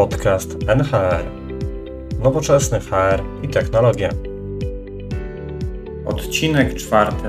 Podcast 0.00 0.56
NHR. 0.66 1.24
Nowoczesny 2.22 2.80
HR 2.80 3.22
i 3.42 3.48
technologie. 3.48 4.10
Odcinek 6.04 6.74
czwarty. 6.74 7.28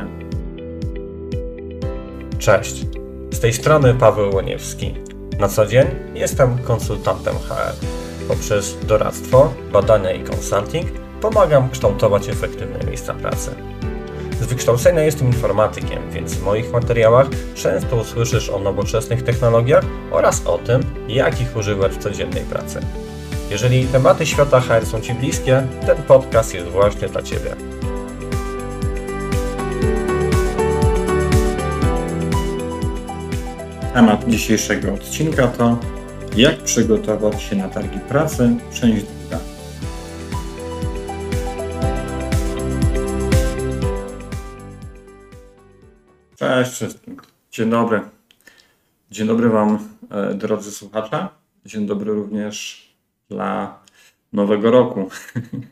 Cześć. 2.39 2.85
Z 3.31 3.39
tej 3.39 3.53
strony 3.53 3.93
Paweł 3.93 4.35
Łoniewski. 4.35 4.93
Na 5.39 5.47
co 5.47 5.65
dzień 5.65 5.87
jestem 6.13 6.57
konsultantem 6.57 7.35
HR. 7.35 7.85
Poprzez 8.27 8.77
doradztwo, 8.87 9.53
badania 9.71 10.11
i 10.11 10.23
consulting 10.23 10.87
pomagam 11.21 11.69
kształtować 11.69 12.29
efektywne 12.29 12.79
miejsca 12.87 13.13
pracy. 13.13 13.51
Z 14.41 14.45
wykształcenia 14.45 15.03
jestem 15.03 15.27
informatykiem, 15.27 16.11
więc 16.11 16.33
w 16.33 16.43
moich 16.43 16.71
materiałach 16.71 17.27
często 17.55 17.95
usłyszysz 17.95 18.49
o 18.49 18.59
nowoczesnych 18.59 19.23
technologiach 19.23 19.83
oraz 20.11 20.47
o 20.47 20.57
tym, 20.57 20.83
jak 21.07 21.41
ich 21.41 21.55
używać 21.55 21.91
w 21.91 21.97
codziennej 21.97 22.43
pracy. 22.43 22.79
Jeżeli 23.49 23.85
tematy 23.85 24.25
świata 24.25 24.59
HR 24.59 24.85
są 24.85 25.01
Ci 25.01 25.13
bliskie, 25.13 25.63
ten 25.85 26.03
podcast 26.03 26.53
jest 26.53 26.67
właśnie 26.67 27.07
dla 27.07 27.21
Ciebie. 27.21 27.55
Temat 33.93 34.29
dzisiejszego 34.29 34.93
odcinka 34.93 35.47
to 35.47 35.77
jak 36.35 36.57
przygotować 36.57 37.41
się 37.41 37.55
na 37.55 37.69
targi 37.69 37.99
pracy, 37.99 38.55
część 38.73 39.05
Cześć 46.41 46.71
wszystkim. 46.71 47.17
Dzień 47.51 47.69
dobry. 47.69 48.01
Dzień 49.11 49.27
dobry 49.27 49.49
Wam, 49.49 49.89
e, 50.09 50.33
drodzy 50.33 50.71
słuchacze. 50.71 51.27
Dzień 51.65 51.85
dobry 51.85 52.13
również 52.13 52.87
dla 53.29 53.79
nowego 54.33 54.71
roku. 54.71 55.09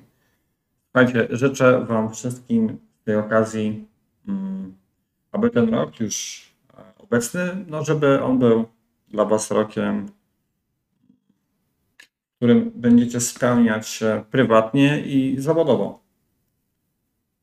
Słuchajcie, 0.85 1.27
życzę 1.29 1.85
Wam 1.85 2.13
wszystkim 2.13 2.77
tej 3.05 3.15
okazji, 3.15 3.87
mm, 4.27 4.75
aby 5.31 5.49
ten 5.49 5.73
rok 5.73 5.99
już 5.99 6.47
e, 6.73 6.83
obecny, 6.97 7.65
no 7.67 7.83
żeby 7.83 8.23
on 8.23 8.39
był 8.39 8.65
dla 9.07 9.25
Was 9.25 9.51
rokiem, 9.51 10.07
w 11.97 12.35
którym 12.35 12.71
będziecie 12.75 13.19
spełniać 13.19 13.87
się 13.87 14.23
prywatnie 14.31 15.01
i 15.01 15.35
zawodowo. 15.41 15.99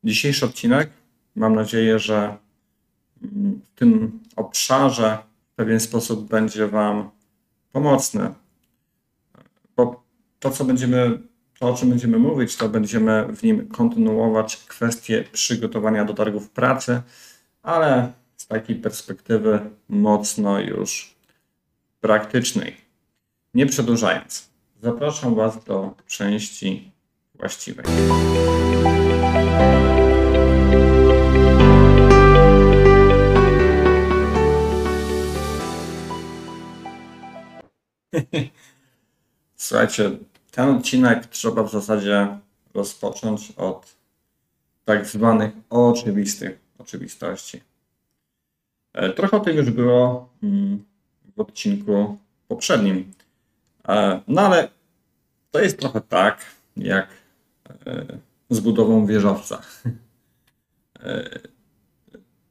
Dzisiejszy 0.05 0.47
odcinek, 0.47 0.91
mam 1.35 1.55
nadzieję, 1.55 1.99
że 1.99 2.46
w 3.23 3.79
tym 3.79 4.21
obszarze 4.37 5.19
w 5.53 5.57
pewien 5.57 5.81
sposób 5.81 6.29
będzie 6.29 6.67
Wam 6.67 7.11
pomocny. 7.73 8.35
Bo 9.77 10.05
to, 10.41 10.51
co 10.51 10.65
będziemy, 10.65 11.19
to, 11.59 11.69
o 11.69 11.75
czym 11.75 11.91
będziemy 11.91 12.19
mówić, 12.19 12.57
to 12.57 12.69
będziemy 12.69 13.27
w 13.37 13.43
nim 13.43 13.69
kontynuować 13.69 14.57
kwestie 14.57 15.25
przygotowania 15.33 16.05
do 16.05 16.15
targów 16.15 16.51
pracy, 16.51 17.03
ale 17.63 18.13
z 18.37 18.47
takiej 18.47 18.77
perspektywy 18.77 19.61
mocno 19.89 20.61
już 20.61 21.17
praktycznej. 22.01 22.77
Nie 23.55 23.67
przedłużając, 23.67 24.51
zapraszam 24.83 25.35
Was 25.35 25.65
do 25.65 25.95
części 26.07 26.93
właściwej. 27.35 27.87
Słuchajcie, 39.57 40.11
ten 40.51 40.69
odcinek 40.69 41.27
trzeba 41.27 41.63
w 41.63 41.71
zasadzie 41.71 42.39
rozpocząć 42.75 43.53
od 43.57 43.97
tak 44.85 45.07
zwanych 45.07 45.53
oczywistych 45.71 46.59
oczywistości. 46.79 47.61
E, 48.93 49.13
trochę 49.13 49.37
o 49.37 49.41
tym 49.41 49.57
już 49.57 49.71
było 49.71 50.29
mm, 50.43 50.85
w 51.37 51.41
odcinku 51.41 52.19
poprzednim. 52.49 53.13
E, 53.89 54.21
no 54.29 54.43
ale 54.43 54.69
to 55.51 55.61
jest 55.61 55.79
trochę 55.79 56.01
tak, 56.01 56.39
jak 56.77 57.09
e, 57.87 58.07
z 58.51 58.61
budową 58.61 59.07
wieżowca. 59.07 59.63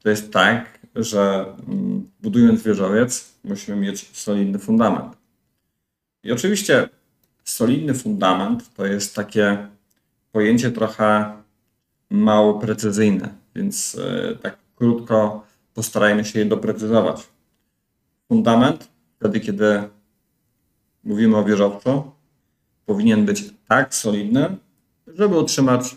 To 0.02 0.10
jest 0.10 0.32
tak, 0.32 0.78
że 0.94 1.54
mm, 1.68 2.10
budując 2.20 2.62
wieżowiec 2.62 3.32
musimy 3.44 3.76
mieć 3.76 4.18
solidny 4.18 4.58
fundament. 4.58 5.15
I 6.26 6.32
oczywiście 6.32 6.88
solidny 7.44 7.94
fundament 7.94 8.74
to 8.74 8.86
jest 8.86 9.14
takie 9.14 9.68
pojęcie 10.32 10.70
trochę 10.70 11.32
mało 12.10 12.58
precyzyjne, 12.58 13.34
więc 13.54 13.98
e, 13.98 14.36
tak 14.36 14.56
krótko 14.76 15.44
postarajmy 15.74 16.24
się 16.24 16.38
je 16.38 16.44
doprecyzować. 16.44 17.28
Fundament, 18.28 18.88
wtedy 19.18 19.40
kiedy 19.40 19.82
mówimy 21.04 21.36
o 21.36 21.44
wieżowcu, 21.44 22.10
powinien 22.86 23.24
być 23.24 23.44
tak 23.68 23.94
solidny, 23.94 24.56
żeby 25.06 25.38
utrzymać 25.38 25.96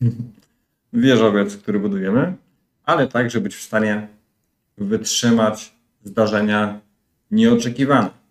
wieżowiec, 0.92 1.56
który 1.56 1.78
budujemy, 1.78 2.34
ale 2.84 3.08
tak, 3.08 3.30
żeby 3.30 3.44
być 3.44 3.56
w 3.56 3.62
stanie 3.62 4.08
wytrzymać 4.78 5.74
zdarzenia 6.04 6.80
nieoczekiwane. 7.30 8.23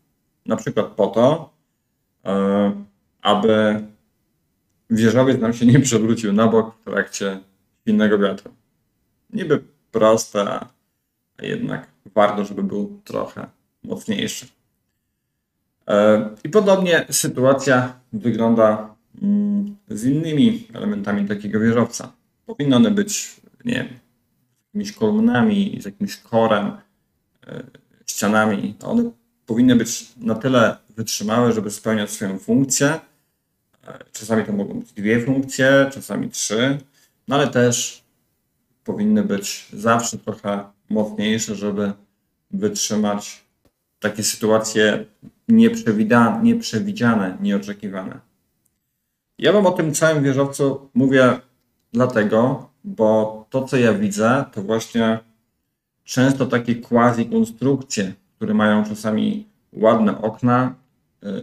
Na 0.46 0.56
przykład 0.56 0.88
po 0.88 1.08
to, 1.08 1.54
e, 2.26 2.86
aby 3.22 3.84
wieżowiec 4.90 5.42
nam 5.42 5.54
się 5.54 5.66
nie 5.66 5.80
przewrócił 5.80 6.34
na 6.34 6.48
bok 6.48 6.76
w 6.76 6.84
trakcie 6.84 7.40
silnego 7.88 8.20
wiatru. 8.20 8.52
Niby 9.34 9.64
proste, 9.92 10.50
a 10.50 10.70
jednak 11.42 11.88
warto, 12.16 12.46
żeby 12.46 12.64
był 12.64 13.02
trochę 13.04 13.48
mocniejszy. 13.84 14.48
E, 15.88 16.30
I 16.44 16.50
podobnie 16.50 17.06
sytuacja 17.10 18.00
wygląda 18.14 18.96
mm, 19.22 19.76
z 19.90 20.06
innymi 20.06 20.68
elementami 20.74 21.28
takiego 21.28 21.60
wieżowca. 21.60 22.12
Powinny 22.46 22.76
one 22.76 22.92
być, 22.92 23.42
nie 23.66 23.74
wiem, 23.74 23.88
jakimiś 24.68 24.92
kolumnami, 24.92 25.78
z 25.82 25.86
jakimś 25.86 26.18
korem, 26.18 26.78
e, 27.48 27.64
ścianami. 28.08 28.76
One 28.84 29.12
powinny 29.46 29.76
być 29.76 30.06
na 30.18 30.36
tyle 30.36 30.78
wytrzymałe, 30.96 31.54
żeby 31.54 31.72
spełniać 31.72 32.10
swoją 32.12 32.40
funkcję. 32.40 33.00
Czasami 34.12 34.44
to 34.44 34.54
mogą 34.54 34.80
być 34.80 34.92
dwie 34.92 35.26
funkcje, 35.26 35.90
czasami 35.94 36.30
trzy, 36.30 36.78
no 37.28 37.36
ale 37.36 37.48
też 37.48 38.04
powinny 38.84 39.24
być 39.24 39.68
zawsze 39.74 40.18
trochę 40.18 40.64
mocniejsze, 40.90 41.56
żeby 41.56 41.94
wytrzymać 42.52 43.44
takie 44.00 44.24
sytuacje 44.24 45.06
nieprzewidziane, 45.48 47.38
nieoczekiwane. 47.42 48.20
Ja 49.40 49.52
Wam 49.52 49.66
o 49.66 49.72
tym 49.72 49.94
całym 49.94 50.24
wieżowcu 50.24 50.90
mówię 50.94 51.40
dlatego, 51.94 52.70
bo 52.84 53.46
to, 53.50 53.64
co 53.64 53.78
ja 53.78 53.94
widzę, 53.94 54.46
to 54.52 54.62
właśnie 54.62 55.20
często 56.04 56.46
takie 56.46 56.76
quasi 56.76 57.26
konstrukcje, 57.26 58.14
które 58.44 58.54
mają 58.54 58.86
czasami 58.86 59.48
ładne 59.74 60.22
okna, 60.22 60.76
e, 61.24 61.28
e, 61.28 61.42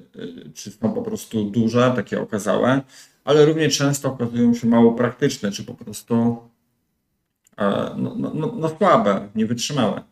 czy 0.55 0.71
są 0.71 0.93
po 0.93 1.03
prostu 1.03 1.51
duże, 1.51 1.93
takie 1.97 2.21
okazałe, 2.21 2.81
ale 3.25 3.45
równie 3.45 3.69
często 3.69 4.09
okazują 4.09 4.55
się 4.55 4.67
mało 4.67 4.93
praktyczne, 4.93 5.51
czy 5.51 5.65
po 5.65 5.75
prostu 5.75 6.39
e, 7.59 7.95
no, 7.97 8.15
no, 8.17 8.33
no, 8.35 8.53
no 8.57 8.69
słabe, 8.69 9.29
niewytrzymałe. 9.35 10.03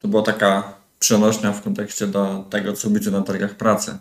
To 0.00 0.08
była 0.08 0.22
taka 0.22 0.74
przenośnia 0.98 1.52
w 1.52 1.62
kontekście 1.62 2.06
do 2.06 2.44
tego, 2.50 2.72
co 2.72 2.90
widzę 2.90 3.10
na 3.10 3.22
targach 3.22 3.54
pracy. 3.54 3.98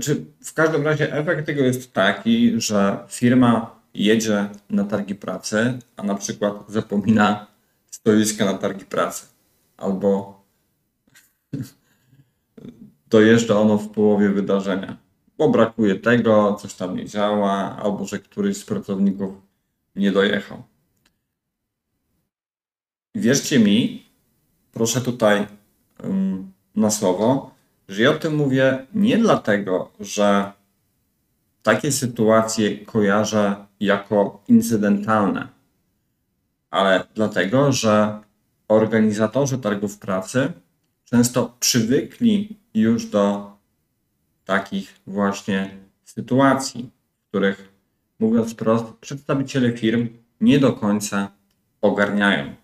Czy 0.00 0.24
w 0.44 0.54
każdym 0.54 0.84
razie 0.84 1.12
efekt 1.12 1.46
tego 1.46 1.62
jest 1.62 1.92
taki, 1.92 2.60
że 2.60 2.98
firma 3.08 3.76
jedzie 3.94 4.48
na 4.70 4.84
targi 4.84 5.14
pracy, 5.14 5.78
a 5.96 6.02
na 6.02 6.14
przykład 6.14 6.54
zapomina 6.68 7.46
stoiska 7.90 8.44
na 8.44 8.54
targi 8.54 8.84
pracy 8.84 9.26
albo 9.80 10.39
dojeżdża 13.10 13.60
ono 13.60 13.78
w 13.78 13.88
połowie 13.88 14.28
wydarzenia, 14.28 14.96
bo 15.38 15.48
brakuje 15.48 15.94
tego, 15.94 16.54
coś 16.54 16.74
tam 16.74 16.96
nie 16.96 17.06
działa, 17.06 17.76
albo 17.82 18.04
że 18.04 18.18
któryś 18.18 18.56
z 18.56 18.64
pracowników 18.64 19.34
nie 19.96 20.12
dojechał. 20.12 20.62
Wierzcie 23.14 23.58
mi, 23.58 24.06
proszę 24.72 25.00
tutaj 25.00 25.46
um, 26.04 26.52
na 26.76 26.90
słowo, 26.90 27.50
że 27.88 28.02
ja 28.02 28.10
o 28.10 28.14
tym 28.14 28.36
mówię 28.36 28.86
nie 28.94 29.18
dlatego, 29.18 29.92
że 30.00 30.52
takie 31.62 31.92
sytuacje 31.92 32.78
kojarzę 32.78 33.66
jako 33.80 34.42
incydentalne, 34.48 35.48
ale 36.70 37.06
dlatego, 37.14 37.72
że 37.72 38.20
organizatorzy 38.68 39.58
targów 39.58 39.98
pracy 39.98 40.52
często 41.10 41.56
przywykli 41.60 42.56
już 42.74 43.06
do 43.06 43.52
takich 44.44 45.00
właśnie 45.06 45.78
sytuacji, 46.04 46.90
w 47.24 47.28
których, 47.28 47.72
mówiąc 48.18 48.52
wprost, 48.52 48.84
przedstawiciele 49.00 49.72
firm 49.72 50.08
nie 50.40 50.58
do 50.58 50.72
końca 50.72 51.32
ogarniają. 51.80 52.54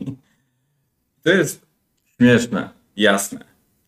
to 1.22 1.30
jest 1.30 1.66
śmieszne, 2.16 2.70
jasne, 2.96 3.44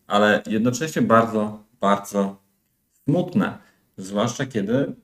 ale 0.07 0.43
jednocześnie 0.47 1.01
bardzo, 1.01 1.63
bardzo 1.79 2.41
smutne, 3.03 3.57
zwłaszcza 3.97 4.45
kiedy 4.45 4.95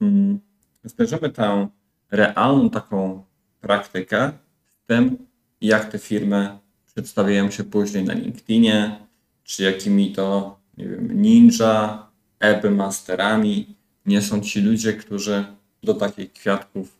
mm, 0.00 0.40
zderzymy 0.84 1.30
tę 1.30 1.68
realną 2.10 2.70
taką 2.70 3.24
praktykę 3.60 4.32
z 4.66 4.86
tym, 4.86 5.26
jak 5.60 5.92
te 5.92 5.98
firmy 5.98 6.63
przedstawiają 6.94 7.50
się 7.50 7.64
później 7.64 8.04
na 8.04 8.14
LinkedInie, 8.14 9.06
czy 9.44 9.62
jakimi 9.62 10.12
to, 10.12 10.58
nie 10.76 10.88
wiem, 10.88 11.22
ninja, 11.22 12.06
eby 12.38 12.70
masterami 12.70 13.76
nie 14.06 14.22
są 14.22 14.40
ci 14.40 14.60
ludzie, 14.60 14.92
którzy 14.92 15.44
do 15.82 15.94
takich 15.94 16.32
kwiatków 16.32 16.98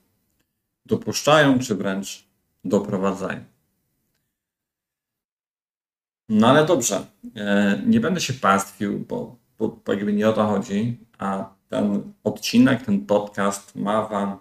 dopuszczają, 0.86 1.58
czy 1.58 1.74
wręcz 1.74 2.24
doprowadzają. 2.64 3.44
No 6.28 6.48
ale 6.48 6.66
dobrze, 6.66 7.06
e, 7.36 7.82
nie 7.86 8.00
będę 8.00 8.20
się 8.20 8.32
pastwił, 8.32 8.98
bo, 8.98 9.36
bo, 9.58 9.80
jakby 9.88 10.12
nie 10.12 10.28
o 10.28 10.32
to 10.32 10.46
chodzi, 10.46 10.98
a 11.18 11.54
ten 11.68 12.12
odcinek, 12.24 12.84
ten 12.84 13.06
podcast 13.06 13.76
ma 13.76 14.08
Wam 14.08 14.38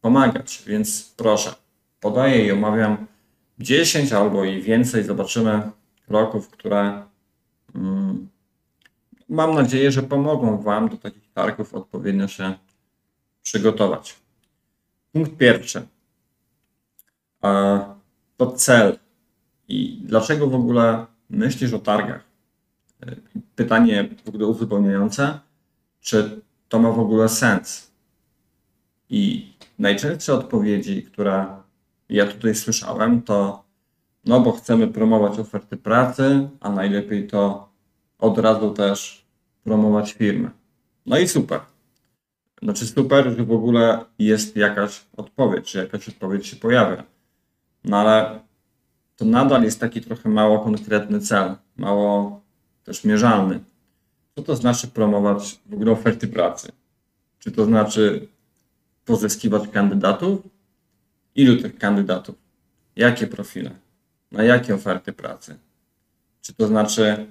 pomagać, 0.00 0.62
więc 0.66 1.14
proszę, 1.16 1.54
podaję 2.00 2.46
i 2.46 2.52
omawiam 2.52 3.06
10 3.60 4.12
albo 4.12 4.44
i 4.44 4.62
więcej, 4.62 5.04
zobaczymy 5.04 5.70
kroków, 6.06 6.48
które 6.48 7.02
mm, 7.74 8.28
mam 9.28 9.54
nadzieję, 9.54 9.92
że 9.92 10.02
pomogą 10.02 10.62
Wam 10.62 10.88
do 10.88 10.96
takich 10.96 11.32
targów 11.32 11.74
odpowiednio 11.74 12.28
się 12.28 12.54
przygotować. 13.42 14.16
Punkt 15.12 15.36
pierwszy. 15.36 15.86
To 18.36 18.52
cel. 18.56 18.98
I 19.68 20.00
dlaczego 20.04 20.46
w 20.46 20.54
ogóle 20.54 21.06
myślisz 21.30 21.72
o 21.72 21.78
targach? 21.78 22.24
Pytanie 23.56 24.08
w 24.24 24.28
ogóle 24.28 24.46
uzupełniające, 24.46 25.40
czy 26.00 26.40
to 26.68 26.78
ma 26.78 26.90
w 26.92 27.00
ogóle 27.00 27.28
sens? 27.28 27.90
I 29.10 29.52
najczęstsze 29.78 30.34
odpowiedzi, 30.34 31.02
które 31.02 31.59
ja 32.10 32.26
tutaj 32.26 32.54
słyszałem, 32.54 33.22
to 33.22 33.64
no 34.24 34.40
bo 34.40 34.52
chcemy 34.52 34.88
promować 34.88 35.38
oferty 35.38 35.76
pracy, 35.76 36.48
a 36.60 36.70
najlepiej 36.70 37.26
to 37.26 37.68
od 38.18 38.38
razu 38.38 38.70
też 38.70 39.26
promować 39.64 40.12
firmę. 40.12 40.50
No 41.06 41.18
i 41.18 41.28
super. 41.28 41.60
Znaczy 42.62 42.86
super, 42.86 43.36
że 43.36 43.44
w 43.44 43.52
ogóle 43.52 44.04
jest 44.18 44.56
jakaś 44.56 45.06
odpowiedź, 45.16 45.70
że 45.70 45.78
jakaś 45.78 46.08
odpowiedź 46.08 46.46
się 46.46 46.56
pojawia. 46.56 47.04
No 47.84 47.96
ale 47.96 48.40
to 49.16 49.24
nadal 49.24 49.62
jest 49.62 49.80
taki 49.80 50.00
trochę 50.00 50.28
mało 50.28 50.58
konkretny 50.58 51.20
cel, 51.20 51.56
mało 51.76 52.40
też 52.84 53.04
mierzalny. 53.04 53.60
Co 54.34 54.42
to 54.42 54.56
znaczy 54.56 54.88
promować 54.88 55.60
w 55.66 55.74
ogóle 55.74 55.92
oferty 55.92 56.28
pracy? 56.28 56.72
Czy 57.38 57.52
to 57.52 57.64
znaczy 57.64 58.28
pozyskiwać 59.04 59.68
kandydatów? 59.68 60.40
Ilu 61.34 61.62
tych 61.62 61.78
kandydatów? 61.78 62.36
Jakie 62.96 63.26
profile? 63.26 63.70
Na 64.32 64.42
jakie 64.42 64.74
oferty 64.74 65.12
pracy? 65.12 65.58
Czy 66.42 66.54
to 66.54 66.66
znaczy 66.66 67.26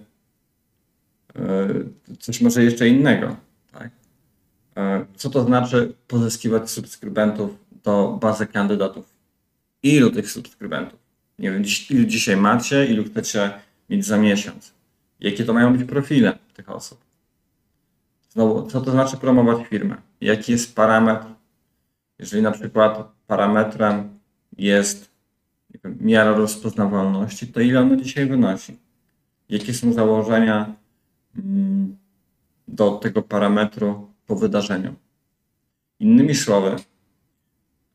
yy, 1.35 2.17
coś 2.19 2.41
może 2.41 2.63
jeszcze 2.63 2.87
innego? 2.87 3.35
Tak? 3.71 3.89
Yy, 4.75 5.05
co 5.15 5.29
to 5.29 5.43
znaczy 5.43 5.93
pozyskiwać 6.07 6.71
subskrybentów 6.71 7.51
do 7.83 8.17
bazy 8.21 8.47
kandydatów? 8.47 9.15
Ilu 9.83 10.11
tych 10.11 10.31
subskrybentów? 10.31 10.99
Nie 11.39 11.51
wiem, 11.51 11.63
ilu 11.89 12.05
dzisiaj 12.05 12.37
macie, 12.37 12.85
ilu 12.85 13.03
chcecie 13.03 13.51
mieć 13.89 14.05
za 14.05 14.17
miesiąc? 14.17 14.73
Jakie 15.19 15.45
to 15.45 15.53
mają 15.53 15.77
być 15.77 15.89
profile 15.89 16.37
tych 16.53 16.69
osób? 16.69 16.99
Znowu, 18.29 18.67
co 18.67 18.81
to 18.81 18.91
znaczy 18.91 19.17
promować 19.17 19.67
firmę? 19.67 19.95
Jaki 20.21 20.51
jest 20.51 20.75
parametr? 20.75 21.25
Jeżeli 22.19 22.43
na 22.43 22.51
przykład 22.51 23.11
parametrem 23.29 24.19
jest 24.57 25.11
miara 25.83 26.33
rozpoznawalności, 26.33 27.47
to 27.47 27.59
ile 27.61 27.79
ona 27.79 27.95
dzisiaj 27.95 28.25
wynosi? 28.25 28.77
Jakie 29.49 29.73
są 29.73 29.93
założenia 29.93 30.75
mm, 31.37 31.97
do 32.67 32.91
tego 32.91 33.21
parametru 33.21 34.11
po 34.27 34.35
wydarzeniu? 34.35 34.95
Innymi 35.99 36.35
słowy, 36.35 36.75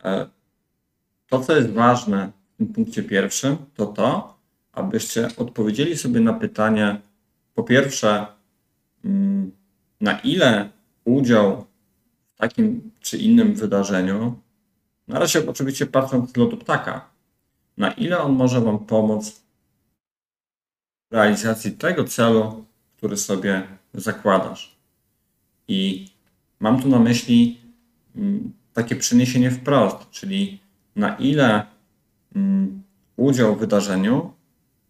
e, 0.04 0.26
to, 1.28 1.40
co 1.40 1.56
jest 1.56 1.70
ważne 1.70 2.32
w 2.54 2.56
tym 2.56 2.66
punkcie 2.66 3.02
pierwszym, 3.02 3.56
to 3.74 3.86
to, 3.86 4.38
abyście 4.72 5.28
odpowiedzieli 5.36 5.96
sobie 5.96 6.20
na 6.20 6.32
pytanie, 6.32 7.00
po 7.54 7.62
pierwsze, 7.62 8.26
mm, 9.04 9.50
na 10.00 10.18
ile 10.18 10.68
udział 11.04 11.64
w 12.34 12.38
takim 12.38 12.90
czy 13.00 13.18
innym 13.18 13.54
wydarzeniu, 13.54 14.43
na 15.08 15.18
razie 15.18 15.50
oczywiście 15.50 15.86
patrząc 15.86 16.32
z 16.32 16.36
lotu 16.36 16.56
ptaka, 16.56 17.08
na 17.76 17.90
ile 17.90 18.18
on 18.18 18.32
może 18.32 18.60
Wam 18.60 18.78
pomóc 18.78 19.42
w 21.10 21.14
realizacji 21.14 21.72
tego 21.72 22.04
celu, 22.04 22.64
który 22.96 23.16
sobie 23.16 23.62
zakładasz. 23.94 24.76
I 25.68 26.08
mam 26.60 26.82
tu 26.82 26.88
na 26.88 26.98
myśli 26.98 27.60
mm, 28.16 28.52
takie 28.72 28.96
przeniesienie 28.96 29.50
wprost, 29.50 30.10
czyli 30.10 30.60
na 30.96 31.16
ile 31.16 31.66
mm, 32.36 32.82
udział 33.16 33.56
w 33.56 33.58
wydarzeniu 33.58 34.32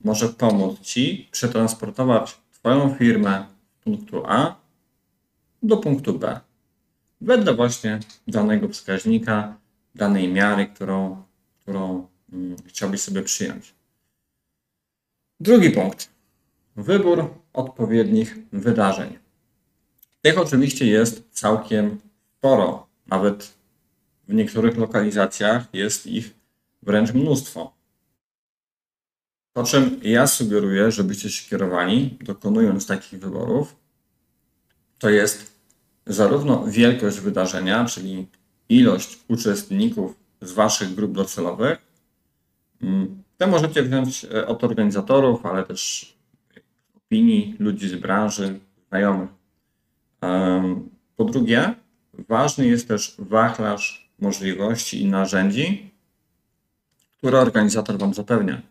może 0.05 0.29
pomóc 0.29 0.81
Ci 0.81 1.29
przetransportować 1.31 2.39
Twoją 2.53 2.95
firmę 2.95 3.47
z 3.81 3.85
punktu 3.85 4.23
A 4.27 4.57
do 5.63 5.77
punktu 5.77 6.19
B. 6.19 6.41
Wedle 7.21 7.55
właśnie 7.55 8.01
danego 8.29 8.69
wskaźnika, 8.69 9.57
danej 9.95 10.33
miary, 10.33 10.67
którą, 10.67 11.23
którą 11.61 12.07
mm, 12.33 12.57
chciałbyś 12.67 13.01
sobie 13.01 13.23
przyjąć. 13.23 13.75
Drugi 15.41 15.71
punkt. 15.71 16.09
Wybór 16.77 17.35
odpowiednich 17.53 18.37
wydarzeń. 18.53 19.19
Tych 20.23 20.39
oczywiście 20.39 20.87
jest 20.87 21.25
całkiem 21.31 22.01
sporo. 22.39 22.87
Nawet 23.07 23.55
w 24.29 24.35
niektórych 24.35 24.77
lokalizacjach 24.77 25.67
jest 25.73 26.07
ich 26.07 26.35
wręcz 26.83 27.13
mnóstwo. 27.13 27.75
Po 29.53 29.65
czym 29.65 30.01
ja 30.03 30.27
sugeruję, 30.27 30.91
żebyście 30.91 31.31
się 31.31 31.51
kierowali, 31.51 32.19
dokonując 32.21 32.87
takich 32.87 33.21
wyborów, 33.21 33.77
to 34.99 35.11
jest 35.11 35.53
zarówno 36.07 36.67
wielkość 36.67 37.21
wydarzenia, 37.21 37.85
czyli 37.85 38.27
ilość 38.69 39.19
uczestników 39.29 40.15
z 40.41 40.53
Waszych 40.53 40.95
grup 40.95 41.13
docelowych. 41.13 41.79
Mm, 42.83 43.23
te 43.37 43.47
możecie 43.47 43.83
wziąć 43.83 44.25
e, 44.25 44.47
od 44.47 44.65
organizatorów, 44.65 45.47
ale 45.47 45.63
też 45.63 46.15
opinii 46.97 47.57
ludzi 47.59 47.89
z 47.89 47.95
branży, 47.95 48.61
znajomych. 48.89 49.29
Po 51.17 51.25
drugie, 51.25 51.75
ważny 52.29 52.67
jest 52.67 52.89
też 52.89 53.15
wachlarz 53.19 54.11
możliwości 54.19 55.03
i 55.03 55.07
narzędzi, 55.07 55.91
które 57.19 57.41
organizator 57.41 57.99
Wam 57.99 58.15
zapewnia, 58.15 58.63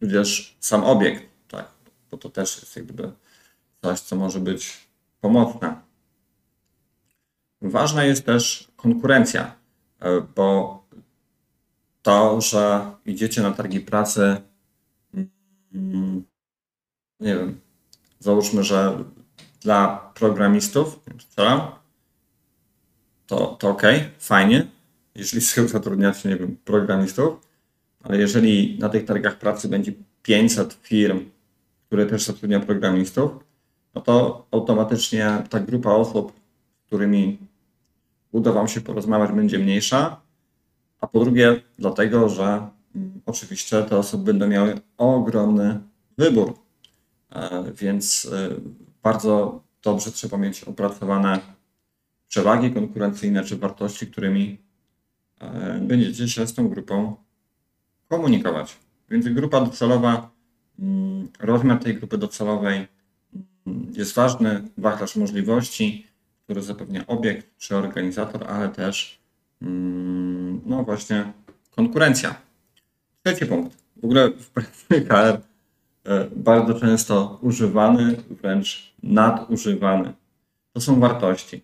tudzież 0.00 0.56
sam 0.60 0.84
obiekt, 0.84 1.22
tak, 1.48 1.68
bo 2.10 2.16
to 2.16 2.28
też 2.28 2.56
jest 2.56 2.76
jakby 2.76 3.12
coś, 3.82 4.00
co 4.00 4.16
może 4.16 4.40
być 4.40 4.88
pomocne. 5.20 5.80
Ważna 7.62 8.04
jest 8.04 8.26
też 8.26 8.68
konkurencja, 8.86 9.54
e, 10.00 10.20
bo 10.36 10.82
to, 12.02 12.40
że 12.40 12.90
idziecie 13.06 13.42
na 13.42 13.50
targi 13.50 13.80
pracy, 13.80 14.36
mm, 15.74 16.24
nie 17.20 17.34
wiem, 17.36 17.60
załóżmy, 18.18 18.64
że 18.64 19.04
dla 19.60 20.12
programistów, 20.14 21.00
to, 23.26 23.56
to 23.58 23.68
ok, 23.68 23.82
fajnie, 24.18 24.66
jeżeli 25.14 25.42
zatrudniacie, 25.68 26.28
nie 26.28 26.36
wiem, 26.36 26.56
programistów, 26.64 27.46
ale 28.02 28.18
jeżeli 28.18 28.78
na 28.78 28.88
tych 28.88 29.04
targach 29.04 29.38
pracy 29.38 29.68
będzie 29.68 29.92
500 30.22 30.78
firm, 30.82 31.30
które 31.86 32.06
też 32.06 32.24
zatrudniają 32.24 32.66
programistów, 32.66 33.32
no 33.94 34.00
to 34.00 34.46
automatycznie 34.50 35.42
ta 35.50 35.60
grupa 35.60 35.90
osób, 35.90 36.32
z 36.82 36.86
którymi 36.86 37.38
uda 38.36 38.52
Wam 38.52 38.68
się 38.68 38.80
porozmawiać, 38.80 39.32
będzie 39.32 39.58
mniejsza. 39.58 40.20
A 41.00 41.06
po 41.06 41.20
drugie, 41.20 41.62
dlatego, 41.78 42.28
że 42.28 42.68
mm, 42.96 43.20
oczywiście 43.26 43.82
te 43.82 43.98
osoby 43.98 44.24
będą 44.24 44.48
miały 44.48 44.80
ogromny 44.98 45.80
wybór. 46.18 46.54
E, 47.32 47.72
więc 47.72 48.30
e, 48.32 48.48
bardzo 49.02 49.60
dobrze 49.82 50.12
trzeba 50.12 50.36
mieć 50.38 50.64
opracowane 50.64 51.38
przewagi 52.28 52.70
konkurencyjne 52.70 53.44
czy 53.44 53.56
wartości, 53.56 54.06
którymi 54.06 54.58
e, 55.40 55.80
będziecie 55.80 56.28
się 56.28 56.46
z 56.46 56.54
tą 56.54 56.68
grupą 56.68 57.16
komunikować. 58.08 58.76
Więc 59.10 59.28
grupa 59.28 59.60
docelowa, 59.60 60.30
mm, 60.78 61.28
rozmiar 61.40 61.78
tej 61.78 61.94
grupy 61.94 62.18
docelowej 62.18 62.88
mm, 63.66 63.92
jest 63.92 64.14
ważny, 64.14 64.68
wachlarz 64.78 65.16
możliwości, 65.16 66.06
który 66.46 66.62
zapewnia 66.62 67.06
obiekt 67.06 67.58
czy 67.58 67.76
organizator, 67.76 68.44
ale 68.48 68.68
też 68.68 69.18
mm, 69.62 70.60
no 70.66 70.82
właśnie 70.82 71.32
konkurencja. 71.70 72.34
Trzeci 73.24 73.46
punkt. 73.46 73.76
W 73.96 74.04
ogóle 74.04 74.30
w 74.30 74.52
KR 75.08 75.40
e, 76.04 76.28
bardzo 76.36 76.74
często 76.74 77.38
używany, 77.42 78.16
wręcz 78.30 78.94
nadużywany. 79.02 80.12
To 80.72 80.80
są 80.80 81.00
wartości. 81.00 81.62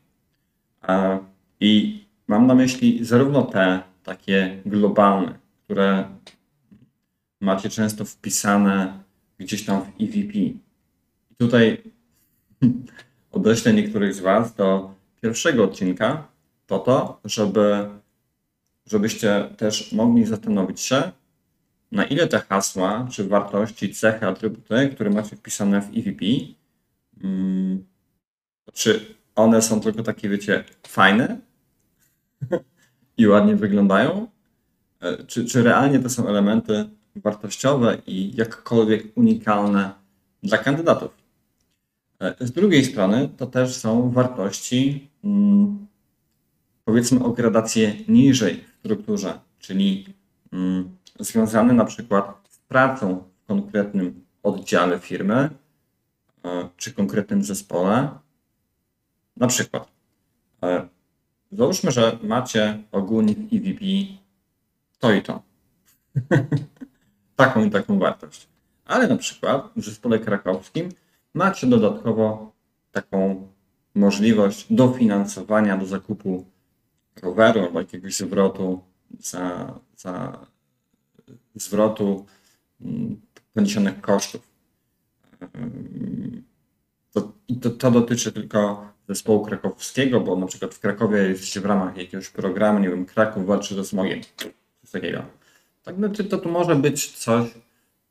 I 1.61 2.05
mam 2.29 2.47
na 2.47 2.55
myśli 2.55 3.05
zarówno 3.05 3.43
te 3.43 3.83
takie 4.03 4.63
globalne, 4.67 5.39
które 5.65 6.05
macie 7.41 7.69
często 7.69 8.05
wpisane 8.05 9.03
gdzieś 9.39 9.65
tam 9.65 9.83
w 9.83 9.87
EVP. 9.87 10.39
I 10.39 10.59
tutaj 11.39 11.83
odeślę 13.33 13.73
niektórych 13.73 14.15
z 14.15 14.21
Was 14.21 14.55
do 14.55 14.95
pierwszego 15.23 15.65
odcinka, 15.65 16.29
po 16.67 16.79
to, 16.79 17.21
żeby, 17.25 17.89
żebyście 18.87 19.49
też 19.57 19.93
mogli 19.93 20.27
zastanowić 20.27 20.81
się, 20.81 21.13
na 21.93 22.05
ile 22.05 22.27
te 22.27 22.41
hasła, 22.41 23.09
czy 23.11 23.29
wartości, 23.29 23.95
cechy, 23.95 24.27
atrybuty, 24.27 24.91
które 24.95 25.11
macie 25.11 25.37
wpisane 25.37 25.81
w 25.81 25.89
EVP, 25.97 26.25
hmm, 27.23 27.85
czy 28.73 29.15
one 29.35 29.63
są 29.63 29.81
tylko 29.81 30.03
takie, 30.03 30.29
wiecie, 30.29 30.65
fajne 30.87 31.39
i 33.19 33.27
ładnie 33.27 33.57
wyglądają, 33.57 34.27
e, 35.01 35.25
czy, 35.25 35.45
czy 35.45 35.63
realnie 35.63 35.99
to 35.99 36.11
są 36.11 36.29
elementy 36.29 36.89
wartościowe 37.17 37.99
i 38.07 38.37
jakkolwiek 38.37 39.05
unikalne 39.15 39.91
dla 40.43 40.59
kandydatów. 40.59 41.22
E, 42.23 42.47
z 42.47 42.53
drugiej 42.53 42.85
strony 42.85 43.29
to 43.37 43.47
też 43.47 43.75
są 43.75 44.11
wartości, 44.11 45.11
mm, 45.25 45.87
powiedzmy 46.85 47.25
o 47.25 47.31
gradację 47.31 47.95
niżej 48.09 48.65
w 48.65 48.79
strukturze, 48.79 49.39
czyli 49.59 50.07
mm, 50.53 50.97
związane 51.21 51.73
na 51.73 51.85
przykład 51.85 52.49
z 52.51 52.59
pracą 52.59 53.25
w 53.43 53.47
konkretnym 53.47 54.25
oddziale 54.43 54.99
firmy 54.99 55.51
e, 56.45 56.69
czy 56.77 56.93
konkretnym 56.93 57.45
zespole. 57.45 58.11
Na 59.37 59.47
przykład, 59.47 59.89
e, 60.63 60.89
załóżmy, 61.53 61.93
że 61.93 62.19
macie 62.23 62.83
ogólnik 62.93 63.39
EVP 63.53 63.85
to 64.99 65.13
i 65.13 65.23
to. 65.23 65.43
taką 67.37 67.65
i 67.65 67.71
taką 67.71 67.99
wartość. 67.99 68.49
Ale 68.85 69.09
na 69.09 69.17
przykład 69.17 69.71
w 69.77 69.85
zespole 69.85 70.19
krakowskim 70.19 70.89
macie 71.35 71.67
dodatkowo 71.67 72.53
taką 72.93 73.49
możliwość 73.95 74.67
dofinansowania 74.71 75.77
do 75.77 75.87
zakupu 75.87 76.47
roweru 77.23 77.61
albo 77.61 77.81
jakiegoś 77.81 78.17
zwrotu 78.17 78.81
za, 79.19 79.75
za 79.97 80.47
zwrotu 81.55 82.27
mm, 82.81 83.21
poniesionych 83.55 84.01
kosztów. 84.01 84.53
To, 87.13 87.33
to, 87.61 87.71
to 87.71 87.91
dotyczy 87.91 88.33
tylko 88.33 88.87
zespołu 89.09 89.45
krakowskiego, 89.45 90.21
bo 90.21 90.37
na 90.37 90.47
przykład 90.47 90.75
w 90.75 90.81
Krakowie 90.81 91.19
jesteście 91.19 91.61
w 91.61 91.67
ramach 91.67 91.97
jakiegoś 91.97 92.29
programu, 92.29 92.79
nie 92.79 92.91
wiem, 92.91 93.07
Kraków 93.07 93.47
walczy 93.47 93.75
ze 93.75 93.85
smogiem, 93.85 94.21
coś 94.83 94.91
takiego. 94.91 95.23
Tak, 95.83 95.99
no, 95.99 96.09
to, 96.09 96.39
to 96.39 96.49
może 96.49 96.77
być 96.77 97.11
coś 97.11 97.51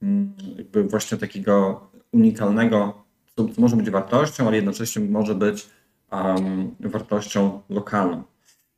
mm, 0.01 0.33
jakby 0.57 0.83
właśnie 0.83 1.17
takiego 1.17 1.87
unikalnego, 2.11 3.03
co, 3.47 3.61
może 3.61 3.75
być 3.75 3.89
wartością, 3.89 4.47
ale 4.47 4.55
jednocześnie 4.55 5.05
może 5.05 5.35
być 5.35 5.67
um, 6.11 6.75
wartością 6.79 7.61
lokalną. 7.69 8.23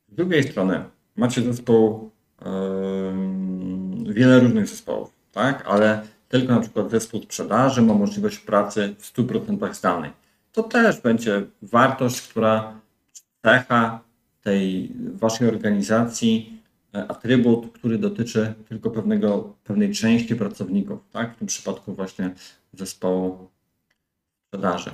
Z 0.08 0.14
drugiej 0.14 0.42
strony 0.42 0.84
macie 1.16 1.42
zespół, 1.42 2.10
um, 2.46 4.04
wiele 4.08 4.40
różnych 4.40 4.68
zespołów, 4.68 5.12
tak, 5.32 5.64
ale 5.66 6.02
tylko 6.28 6.54
na 6.54 6.60
przykład 6.60 6.90
zespół 6.90 7.22
sprzedaży 7.22 7.82
ma 7.82 7.94
możliwość 7.94 8.38
pracy 8.38 8.94
w 8.98 9.16
100% 9.16 9.74
zdalnej. 9.74 10.10
To 10.52 10.62
też 10.62 11.00
będzie 11.00 11.42
wartość, 11.62 12.22
która 12.22 12.80
cecha 13.42 14.00
tej 14.42 14.92
waszej 15.14 15.48
organizacji 15.48 16.64
E, 16.94 17.10
atrybut, 17.10 17.72
który 17.72 17.98
dotyczy 17.98 18.54
tylko 18.68 18.90
pewnego, 18.90 19.54
pewnej 19.64 19.92
części 19.92 20.36
pracowników, 20.36 20.98
tak? 21.12 21.34
w 21.34 21.38
tym 21.38 21.46
przypadku 21.46 21.94
właśnie 21.94 22.34
zespołu 22.72 23.48
sprzedaży. 24.54 24.90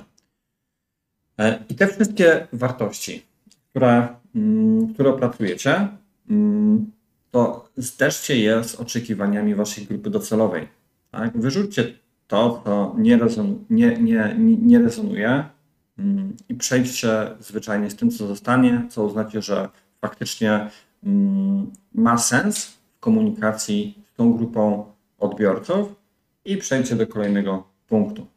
E, 1.39 1.63
I 1.69 1.75
te 1.75 1.87
wszystkie 1.87 2.47
wartości, 2.53 3.25
które, 3.69 4.07
mm, 4.35 4.93
które 4.93 5.09
opracujecie, 5.09 5.87
mm, 6.29 6.91
to 7.31 7.69
zderzcie 7.77 8.37
je 8.37 8.63
z 8.63 8.75
oczekiwaniami 8.75 9.55
waszej 9.55 9.85
grupy 9.85 10.09
docelowej. 10.09 10.67
Tak? 11.11 11.37
Wyrzućcie 11.37 11.93
to, 12.27 12.61
co 12.65 12.95
nie, 12.97 13.17
rezon, 13.17 13.65
nie, 13.69 13.97
nie, 13.97 14.35
nie 14.39 14.79
rezonuje 14.79 15.43
mm, 15.97 16.35
i 16.49 16.55
przejdźcie 16.55 17.09
zwyczajnie 17.39 17.89
z 17.89 17.95
tym, 17.95 18.11
co 18.11 18.27
zostanie, 18.27 18.87
co 18.89 19.03
uznacie, 19.03 19.41
że 19.41 19.69
faktycznie 20.01 20.69
ma 21.93 22.17
sens 22.17 22.65
w 22.65 22.99
komunikacji 22.99 24.05
z 24.13 24.15
tą 24.15 24.33
grupą 24.33 24.85
odbiorców 25.19 25.95
i 26.45 26.57
przejdźcie 26.57 26.95
do 26.95 27.07
kolejnego 27.07 27.63
punktu. 27.87 28.30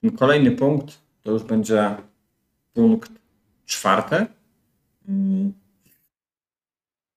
Ten 0.00 0.16
kolejny 0.16 0.50
punkt 0.50 0.98
to 1.22 1.30
już 1.30 1.42
będzie 1.42 1.96
punkt 2.74 3.12
czwarty. 3.66 4.26
Mm, 5.08 5.52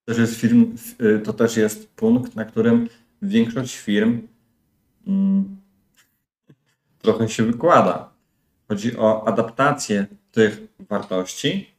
to 0.06 0.14
też 0.14 0.18
jest, 0.18 0.36
firm, 0.36 0.76
y, 1.02 1.20
to 1.20 1.34
też 1.34 1.58
jest 1.58 1.90
punkt, 1.90 2.36
na 2.36 2.46
którym 2.46 2.90
większość 3.22 3.76
firm 3.76 4.28
mm, 5.08 5.62
trochę 7.04 7.30
się 7.30 7.44
wykłada. 7.44 8.14
Chodzi 8.68 8.98
o 8.98 9.28
adaptację 9.28 10.06
tych 10.32 10.62
wartości 10.80 11.74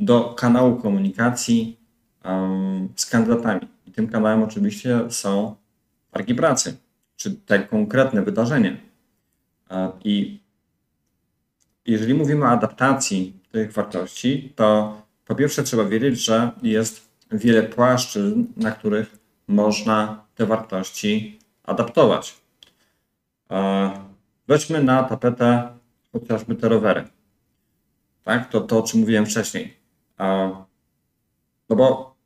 do 0.00 0.34
kanału 0.34 0.76
komunikacji 0.76 1.76
z 2.96 3.06
kandydatami. 3.06 3.60
I 3.86 3.92
tym 3.92 4.08
kanałem 4.08 4.42
oczywiście 4.42 5.10
są 5.10 5.56
targi 6.10 6.34
pracy, 6.34 6.76
czy 7.16 7.30
te 7.30 7.58
konkretne 7.58 8.22
wydarzenie. 8.22 8.76
I 10.04 10.41
jeżeli 11.86 12.14
mówimy 12.14 12.44
o 12.44 12.48
adaptacji 12.48 13.40
tych 13.52 13.72
wartości, 13.72 14.52
to 14.56 14.96
po 15.24 15.34
pierwsze 15.34 15.62
trzeba 15.62 15.84
wiedzieć, 15.84 16.24
że 16.24 16.50
jest 16.62 17.08
wiele 17.32 17.62
płaszczyzn, 17.62 18.44
na 18.56 18.70
których 18.70 19.18
można 19.48 20.24
te 20.34 20.46
wartości 20.46 21.38
adaptować. 21.62 22.40
Weźmy 24.48 24.82
na 24.82 25.02
tapetę 25.02 25.68
chociażby 26.12 26.54
te 26.54 26.68
rowery. 26.68 27.04
Tak, 28.22 28.50
to 28.50 28.60
to, 28.60 28.78
o 28.78 28.82
czym 28.82 29.00
mówiłem 29.00 29.26
wcześniej. 29.26 29.76
No 31.68 31.76
bo 31.76 32.16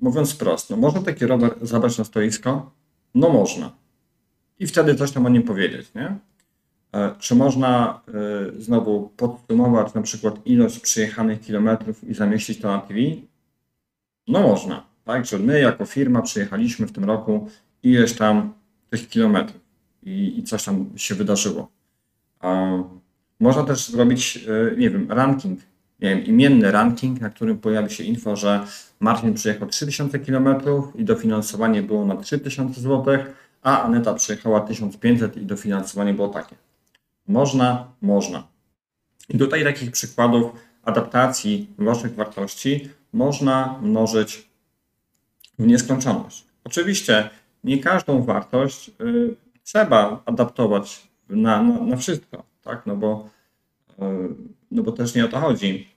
mówiąc 0.00 0.34
prosto, 0.34 0.76
można 0.76 1.02
taki 1.02 1.26
rower 1.26 1.54
zabrać 1.62 1.98
na 1.98 2.04
stoisko? 2.04 2.72
No 3.14 3.28
można. 3.28 3.70
I 4.58 4.66
wtedy 4.66 4.94
coś 4.94 5.12
tam 5.12 5.26
o 5.26 5.28
nim 5.28 5.42
powiedzieć, 5.42 5.94
nie? 5.94 6.18
E, 6.94 7.14
czy 7.18 7.34
można 7.34 8.00
y, 8.58 8.62
znowu 8.62 9.08
podsumować 9.16 9.94
na 9.94 10.02
przykład 10.02 10.46
ilość 10.46 10.80
przyjechanych 10.80 11.40
kilometrów 11.40 12.04
i 12.04 12.14
zamieścić 12.14 12.60
to 12.60 12.68
na 12.68 12.78
TV? 12.78 13.00
No 14.28 14.42
można, 14.42 14.86
tak? 15.04 15.26
Że 15.26 15.38
my 15.38 15.60
jako 15.60 15.86
firma 15.86 16.22
przyjechaliśmy 16.22 16.86
w 16.86 16.92
tym 16.92 17.04
roku 17.04 17.48
ileś 17.82 18.12
tam 18.12 18.52
tych 18.90 19.08
kilometrów 19.08 19.60
i, 20.02 20.38
i 20.38 20.42
coś 20.42 20.64
tam 20.64 20.90
się 20.96 21.14
wydarzyło. 21.14 21.68
można 23.40 23.62
też 23.64 23.88
zrobić, 23.88 24.46
nie 24.78 24.90
wiem, 24.90 25.12
ranking 25.12 25.60
nie 26.00 26.10
wiem, 26.10 26.24
imienny 26.24 26.72
ranking, 26.72 27.20
na 27.20 27.30
którym 27.30 27.58
pojawi 27.58 27.94
się 27.94 28.04
info, 28.04 28.36
że 28.36 28.66
Martin 29.00 29.34
przyjechał 29.34 29.68
3000 29.68 30.18
km 30.18 30.48
i 30.94 31.04
dofinansowanie 31.04 31.82
było 31.82 32.06
na 32.06 32.16
3000 32.16 32.80
zł, 32.80 33.18
a 33.62 33.82
Aneta 33.82 34.14
przyjechała 34.14 34.60
1500 34.60 35.36
i 35.36 35.46
dofinansowanie 35.46 36.14
było 36.14 36.28
takie. 36.28 36.56
Można, 37.28 37.92
można. 38.00 38.48
I 39.28 39.38
tutaj 39.38 39.64
takich 39.64 39.90
przykładów 39.90 40.52
adaptacji 40.82 41.70
waszych 41.78 42.14
wartości 42.14 42.88
można 43.12 43.78
mnożyć 43.82 44.48
w 45.58 45.66
nieskończoność. 45.66 46.46
Oczywiście 46.64 47.30
nie 47.64 47.78
każdą 47.78 48.22
wartość 48.22 48.90
y, 49.00 49.36
trzeba 49.62 50.22
adaptować 50.26 51.08
na, 51.28 51.62
na, 51.62 51.80
na 51.80 51.96
wszystko, 51.96 52.44
tak? 52.62 52.86
No 52.86 52.96
bo 52.96 53.34
no 54.70 54.82
bo 54.82 54.92
też 54.92 55.14
nie 55.14 55.24
o 55.24 55.28
to 55.28 55.40
chodzi. 55.40 55.88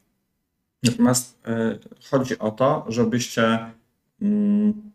Natomiast 0.84 1.40
e, 1.48 1.80
chodzi 2.12 2.40
o 2.40 2.52
to, 2.52 2.86
żebyście 2.88 3.60
mm, 4.22 4.92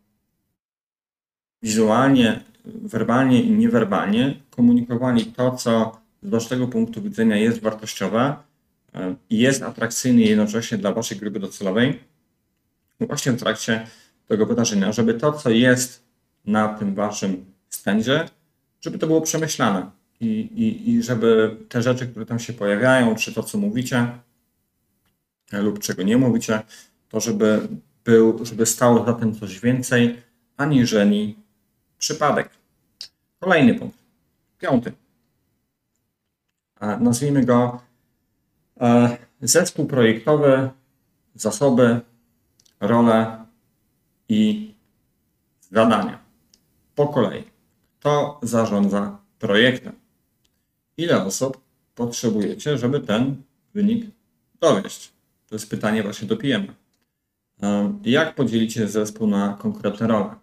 wizualnie, 1.61 2.39
werbalnie 2.65 3.43
i 3.43 3.51
niewerbalnie 3.51 4.35
komunikowali 4.49 5.25
to, 5.25 5.51
co 5.51 5.97
z 6.23 6.29
waszego 6.29 6.67
punktu 6.67 7.01
widzenia 7.01 7.37
jest 7.37 7.61
wartościowe 7.61 8.35
e, 8.93 9.15
i 9.29 9.37
jest 9.37 9.63
atrakcyjne 9.63 10.21
jednocześnie 10.21 10.77
dla 10.77 10.91
waszej 10.91 11.17
grupy 11.17 11.39
docelowej, 11.39 11.99
właśnie 12.99 13.31
w 13.31 13.39
trakcie 13.39 13.87
tego 14.27 14.45
wydarzenia, 14.45 14.91
żeby 14.91 15.13
to, 15.13 15.33
co 15.33 15.49
jest 15.49 16.03
na 16.45 16.67
tym 16.67 16.95
waszym 16.95 17.45
stędzie, 17.69 18.25
żeby 18.81 18.97
to 18.97 19.07
było 19.07 19.21
przemyślane 19.21 19.91
i, 20.19 20.25
i, 20.25 20.89
i 20.89 21.03
żeby 21.03 21.57
te 21.69 21.81
rzeczy, 21.81 22.07
które 22.07 22.25
tam 22.25 22.39
się 22.39 22.53
pojawiają, 22.53 23.15
czy 23.15 23.33
to, 23.33 23.43
co 23.43 23.57
mówicie, 23.57 24.07
lub 25.51 25.79
czego 25.79 26.03
nie 26.03 26.17
mówicie, 26.17 26.61
to 27.09 27.19
żeby, 27.19 27.67
był, 28.05 28.45
żeby 28.45 28.65
stało 28.65 29.05
za 29.05 29.13
tym 29.13 29.35
coś 29.35 29.59
więcej, 29.59 30.21
aniżeli 30.57 31.35
przypadek. 31.97 32.49
Kolejny 33.39 33.75
punkt, 33.75 33.97
piąty. 34.59 34.91
Nazwijmy 36.99 37.45
go 37.45 37.81
e, 38.81 39.17
zespół 39.41 39.85
projektowy, 39.85 40.69
zasoby, 41.35 41.99
role 42.79 43.45
i 44.29 44.73
zadania. 45.71 46.19
Po 46.95 47.07
kolei. 47.07 47.43
Kto 47.99 48.39
zarządza 48.41 49.17
projektem? 49.39 49.93
Ile 50.97 51.25
osób 51.25 51.61
potrzebujecie, 51.95 52.77
żeby 52.77 52.99
ten 52.99 53.43
wynik 53.73 54.05
dowieść? 54.61 55.11
To 55.49 55.55
jest 55.55 55.69
pytanie 55.69 56.03
właśnie 56.03 56.27
do 56.27 56.37
PM. 56.37 56.67
Jak 58.03 58.35
podzielicie 58.35 58.87
zespół 58.87 59.27
na 59.27 59.57
konkretne 59.61 60.07
role? 60.07 60.35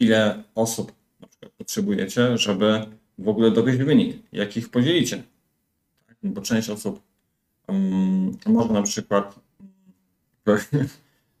Ile 0.00 0.42
osób 0.54 0.92
na 1.20 1.26
przykład 1.26 1.52
potrzebujecie, 1.52 2.38
żeby 2.38 2.86
w 3.18 3.28
ogóle 3.28 3.50
dowieść 3.50 3.78
wynik? 3.78 4.16
Jak 4.32 4.56
ich 4.56 4.70
podzielicie? 4.70 5.22
Bo 6.22 6.40
część 6.40 6.70
osób 6.70 7.02
um, 7.68 8.36
może 8.46 8.72
na 8.72 8.82
przykład 8.82 9.40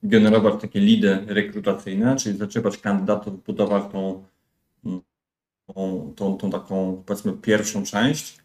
generować 0.02 0.60
takie 0.60 0.80
lidy 0.80 1.18
rekrutacyjne, 1.26 2.16
czyli 2.16 2.38
zaczepać 2.38 2.78
kandydatów, 2.78 3.44
budować 3.44 3.92
tą, 3.92 4.24
tą, 5.66 6.12
tą, 6.16 6.36
tą 6.36 6.50
taką 6.50 7.02
powiedzmy 7.06 7.32
pierwszą 7.32 7.82
część, 7.82 8.38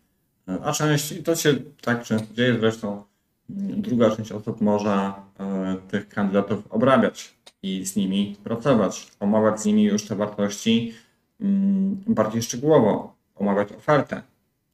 a 0.63 0.71
część, 0.71 1.11
i 1.11 1.23
to 1.23 1.35
się 1.35 1.53
tak 1.81 2.03
często 2.03 2.33
dzieje 2.33 2.59
zresztą, 2.59 3.03
druga 3.49 4.15
część 4.15 4.31
osób 4.31 4.61
może 4.61 4.91
e, 5.39 5.77
tych 5.87 6.09
kandydatów 6.09 6.67
obrabiać 6.71 7.33
i 7.63 7.85
z 7.85 7.95
nimi 7.95 8.35
pracować, 8.43 9.11
omawiać 9.19 9.61
z 9.61 9.65
nimi 9.65 9.83
już 9.83 10.07
te 10.07 10.15
wartości 10.15 10.93
mm, 11.41 12.03
bardziej 12.07 12.41
szczegółowo, 12.41 13.15
omawiać 13.35 13.71
ofertę, 13.71 14.21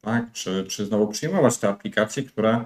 tak? 0.08 0.32
czy, 0.32 0.64
czy 0.68 0.86
znowu 0.86 1.08
przyjmować 1.08 1.58
te 1.58 1.68
aplikacje, 1.68 2.22
które 2.22 2.64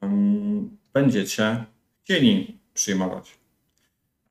mm, 0.00 0.76
będziecie 0.92 1.64
chcieli 2.02 2.58
przyjmować. 2.74 3.38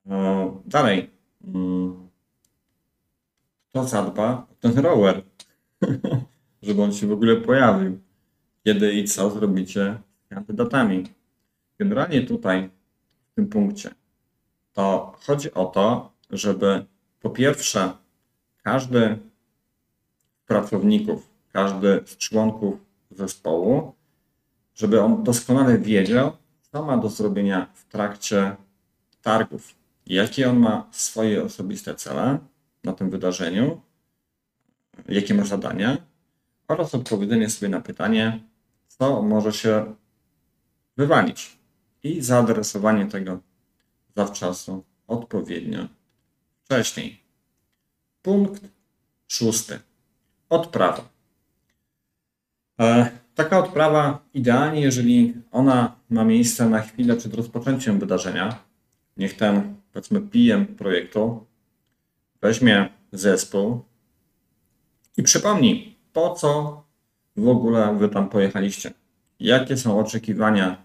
E, 0.10 0.62
dalej, 0.66 1.10
mm, 1.44 2.10
kto 3.70 3.84
zadba 3.84 4.48
o 4.52 4.56
ten 4.60 4.80
rower, 4.80 5.22
żeby 6.64 6.82
on 6.82 6.94
się 6.94 7.08
w 7.08 7.12
ogóle 7.12 7.36
pojawił, 7.36 8.00
kiedy 8.64 8.94
i 8.94 9.04
co 9.04 9.30
zrobicie 9.30 9.98
z 10.26 10.30
kandydatami. 10.30 11.04
Generalnie 11.80 12.22
tutaj, 12.22 12.70
w 13.32 13.36
tym 13.36 13.48
punkcie, 13.48 13.90
to 14.74 15.16
chodzi 15.26 15.54
o 15.54 15.66
to, 15.66 16.12
żeby 16.30 16.86
po 17.20 17.30
pierwsze 17.30 17.92
każdy 18.64 19.18
z 20.44 20.48
pracowników, 20.48 21.27
każdy 21.54 22.04
z 22.06 22.18
członków 22.18 22.76
zespołu, 23.12 23.94
żeby 24.76 25.02
on 25.02 25.24
doskonale 25.24 25.78
wiedział, 25.78 26.38
co 26.72 26.86
ma 26.86 26.98
do 26.98 27.10
zrobienia 27.10 27.68
w 27.74 27.86
trakcie 27.86 28.56
targów, 29.22 29.76
jakie 30.06 30.50
on 30.50 30.60
ma 30.60 30.88
swoje 30.92 31.44
osobiste 31.44 31.96
cele 31.96 32.40
na 32.84 32.94
tym 32.94 33.10
wydarzeniu, 33.10 33.82
jakie 35.10 35.34
ma 35.34 35.46
zadania 35.46 35.98
oraz 36.68 36.96
odpowiedzenie 36.96 37.50
sobie 37.50 37.70
na 37.70 37.82
pytanie, 37.82 38.40
co 38.88 39.22
może 39.22 39.54
się 39.54 39.96
wywalić 40.98 41.58
i 42.04 42.22
zaadresowanie 42.22 43.06
tego 43.06 43.40
zawczasu 44.16 44.84
odpowiednio 45.08 45.88
wcześniej. 46.64 47.22
Punkt 48.22 48.64
szósty. 49.28 49.80
Odprawa. 50.50 51.17
E, 52.80 53.12
taka 53.36 53.60
odprawa 53.60 54.20
idealnie, 54.34 54.82
jeżeli 54.82 55.34
ona 55.52 55.96
ma 56.10 56.24
miejsce 56.24 56.70
na 56.70 56.82
chwilę 56.82 57.16
przed 57.16 57.34
rozpoczęciem 57.34 58.00
wydarzenia. 58.00 58.60
Niech 59.18 59.34
ten, 59.34 59.76
powiedzmy, 59.94 60.22
PM 60.22 60.66
projektu 60.66 61.46
weźmie 62.42 62.90
zespół 63.12 63.84
i 65.18 65.24
przypomni, 65.24 65.96
po 66.14 66.34
co 66.34 66.84
w 67.36 67.48
ogóle 67.48 67.96
wy 68.00 68.10
tam 68.10 68.30
pojechaliście. 68.30 68.92
Jakie 69.40 69.78
są 69.78 70.00
oczekiwania 70.00 70.84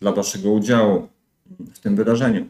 dla 0.00 0.12
Waszego 0.12 0.52
udziału 0.52 1.08
w 1.74 1.78
tym 1.78 1.96
wydarzeniu? 1.96 2.46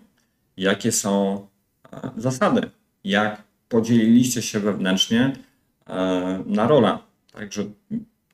Jakie 0.56 0.92
są 0.92 1.46
e, 1.92 2.10
zasady? 2.16 2.70
Jak 3.04 3.42
podzieliliście 3.68 4.42
się 4.42 4.60
wewnętrznie 4.60 5.32
e, 5.86 6.42
na 6.46 6.66
rolę? 6.66 6.98
Także 7.32 7.64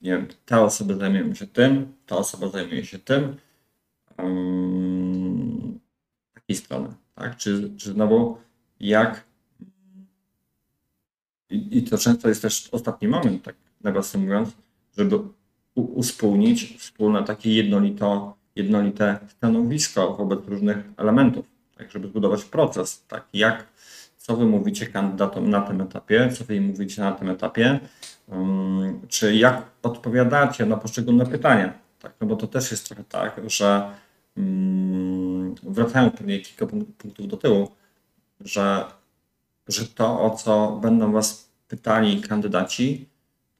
nie 0.02 0.10
wiem, 0.10 0.28
te 0.46 0.60
osoby 0.60 0.96
zajmują 0.96 1.34
się 1.34 1.46
tym, 1.46 1.92
ta 2.06 2.16
osoba 2.16 2.48
zajmuje 2.48 2.86
się 2.86 2.98
tym. 2.98 3.36
Um, 4.18 5.80
takiej 6.34 6.56
strony, 6.56 6.88
tak? 7.14 7.36
Czy, 7.36 7.70
czy 7.76 7.92
znowu 7.92 8.38
jak 8.80 9.24
i, 11.50 11.78
i 11.78 11.82
to 11.82 11.98
często 11.98 12.28
jest 12.28 12.42
też 12.42 12.68
ostatni 12.72 13.08
moment, 13.08 13.42
tak 13.42 13.54
nawiasem 13.80 14.20
mówiąc, 14.20 14.50
żeby 14.98 15.18
uspólnić 15.74 16.76
wspólne 16.78 17.24
takie 17.24 17.54
jednolito 17.54 18.36
jednolite 18.56 19.18
stanowisko 19.28 20.14
wobec 20.16 20.48
różnych 20.48 20.76
elementów, 20.96 21.46
tak 21.76 21.90
żeby 21.90 22.08
zbudować 22.08 22.44
proces, 22.44 23.04
tak 23.08 23.26
jak, 23.32 23.71
co 24.22 24.37
wy 24.37 24.46
mówicie 24.46 24.87
kandydatom 24.87 25.50
na 25.50 25.61
tym 25.61 25.80
etapie, 25.80 26.30
co 26.32 26.44
wy 26.44 26.56
im 26.56 26.64
mówicie 26.64 27.02
na 27.02 27.12
tym 27.12 27.30
etapie, 27.30 27.80
um, 28.28 29.00
czy 29.08 29.37
jak 29.37 29.62
odpowiadacie 29.82 30.66
na 30.66 30.76
poszczególne 30.76 31.26
pytania, 31.26 31.72
tak, 31.98 32.12
no 32.20 32.26
bo 32.26 32.37
to 32.37 32.46
też 32.46 32.70
jest 32.70 32.87
trochę 32.87 33.04
tak, 33.04 33.40
że 33.46 33.90
um, 34.37 35.54
wracając 35.62 36.16
pewnie 36.16 36.40
kilka 36.40 36.66
punktów 36.98 37.28
do 37.28 37.37
tyłu, 37.37 37.68
że, 38.40 38.85
że 39.68 39.87
to, 39.87 40.20
o 40.20 40.30
co 40.30 40.78
będą 40.82 41.12
was 41.12 41.48
pytali 41.68 42.20
kandydaci, 42.20 43.08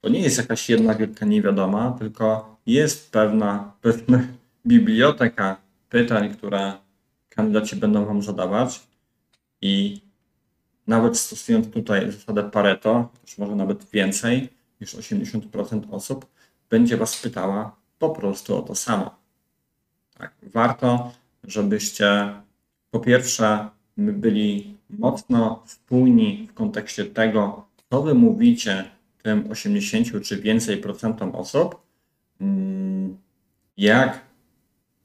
to 0.01 0.09
nie 0.09 0.19
jest 0.19 0.37
jakaś 0.37 0.69
jedna 0.69 0.95
wielka 0.95 1.25
niewiadoma, 1.25 1.95
tylko 1.99 2.55
jest 2.65 3.11
pewna, 3.11 3.73
pewne 3.81 4.27
biblioteka 4.67 5.57
pytań, 5.89 6.33
które 6.33 6.73
kandydaci 7.29 7.75
będą 7.75 8.05
Wam 8.05 8.21
zadawać 8.21 8.81
i 9.61 10.02
nawet 10.87 11.17
stosując 11.17 11.69
tutaj 11.69 12.11
zasadę 12.11 12.49
Pareto, 12.49 13.09
też 13.25 13.37
może 13.37 13.55
nawet 13.55 13.89
więcej 13.89 14.49
niż 14.81 14.95
80% 14.95 15.81
osób, 15.91 16.25
będzie 16.69 16.97
Was 16.97 17.21
pytała 17.21 17.75
po 17.99 18.09
prostu 18.09 18.57
o 18.57 18.61
to 18.61 18.75
samo. 18.75 19.15
Tak, 20.17 20.35
warto, 20.43 21.11
żebyście 21.43 22.33
po 22.91 22.99
pierwsze 22.99 23.69
byli 23.97 24.77
mocno 24.89 25.63
spójni 25.65 26.47
w 26.51 26.53
kontekście 26.53 27.05
tego, 27.05 27.67
co 27.89 28.01
Wy 28.01 28.13
mówicie 28.13 28.85
tym 29.23 29.51
80 29.51 30.25
czy 30.25 30.41
więcej 30.41 30.77
procentom 30.77 31.35
osób, 31.35 31.81
mm, 32.41 33.17
jak 33.77 34.21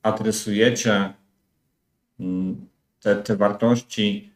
adresujecie 0.02 1.14
mm, 2.20 2.68
te, 3.00 3.16
te 3.16 3.36
wartości, 3.36 4.32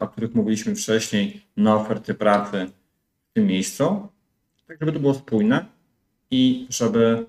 o 0.00 0.08
których 0.08 0.34
mówiliśmy 0.34 0.74
wcześniej, 0.74 1.42
na 1.56 1.76
oferty 1.76 2.14
pracy 2.14 2.66
w 3.30 3.34
tym 3.34 3.46
miejscu, 3.46 4.08
tak 4.66 4.76
żeby 4.80 4.92
to 4.92 5.00
było 5.00 5.14
spójne 5.14 5.64
i 6.30 6.66
żeby 6.70 7.26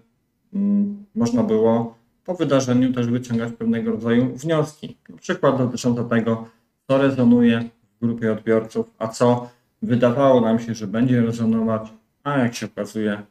mm, 0.54 1.06
można 1.16 1.44
było 1.44 1.98
po 2.26 2.36
wydarzeniu 2.36 2.94
też 2.94 3.08
wyciągać 3.08 3.54
pewnego 3.54 3.92
rodzaju 3.92 4.36
wnioski. 4.36 4.98
Na 5.10 5.18
przykład 5.18 5.58
dotyczące 5.58 6.10
tego, 6.10 6.50
co 6.88 6.98
rezonuje 6.98 7.70
w 7.96 8.06
grupie 8.06 8.32
odbiorców, 8.32 8.92
a 8.98 9.08
co 9.08 9.50
wydawało 9.82 10.42
nam 10.42 10.60
się, 10.60 10.76
że 10.76 10.88
będzie 10.88 11.22
rezonować, 11.22 11.94
a 12.24 12.38
jak 12.38 12.56
się 12.56 12.66
okazuje, 12.66 13.22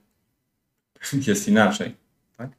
jest 1.26 1.48
inaczej. 1.48 1.94
Tak? 2.36 2.50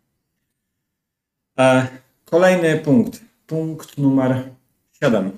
E, 1.59 1.87
kolejny 2.25 2.77
punkt. 2.77 3.21
Punkt 3.47 3.97
numer 3.97 4.49
7. 4.91 5.31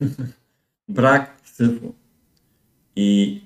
Brak 0.88 1.30
syfu. 1.44 1.94
I 2.96 3.40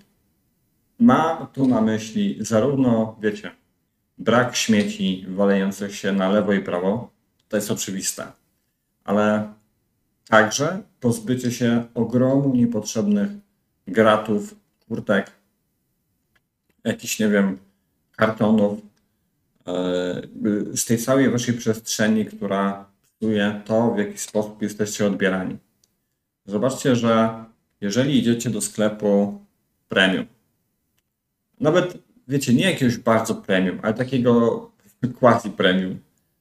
mam 0.98 1.46
tu 1.46 1.68
na 1.68 1.80
myśli 1.80 2.36
zarówno, 2.40 3.16
wiecie, 3.20 3.50
brak 4.18 4.56
śmieci 4.56 5.26
walejących 5.28 5.96
się 5.96 6.12
na 6.12 6.28
lewo 6.28 6.52
i 6.52 6.60
prawo, 6.60 7.10
to 7.48 7.56
jest 7.56 7.70
oczywiste, 7.70 8.26
ale 9.04 9.52
także 10.28 10.82
pozbycie 11.00 11.52
się 11.52 11.84
ogromu 11.94 12.54
niepotrzebnych 12.54 13.30
gratów, 13.88 14.54
kurtek, 14.88 15.30
jakichś, 16.84 17.18
nie 17.18 17.28
wiem, 17.28 17.58
kartonów, 18.16 18.80
e, 19.66 20.22
z 20.74 20.84
tej 20.84 20.98
całej 20.98 21.30
waszej 21.30 21.54
przestrzeni, 21.54 22.26
która 22.26 22.86
psuje 23.02 23.62
to, 23.64 23.90
w 23.90 23.98
jaki 23.98 24.18
sposób 24.18 24.62
jesteście 24.62 25.06
odbierani. 25.06 25.56
Zobaczcie, 26.46 26.96
że 26.96 27.44
jeżeli 27.80 28.18
idziecie 28.18 28.50
do 28.50 28.60
sklepu 28.60 29.40
premium, 29.88 30.26
nawet 31.60 31.98
wiecie, 32.28 32.54
nie 32.54 32.64
jakiegoś 32.64 32.96
bardzo 32.96 33.34
premium, 33.34 33.78
ale 33.82 33.94
takiego 33.94 34.70
quasi 35.18 35.50
premium, 35.50 35.98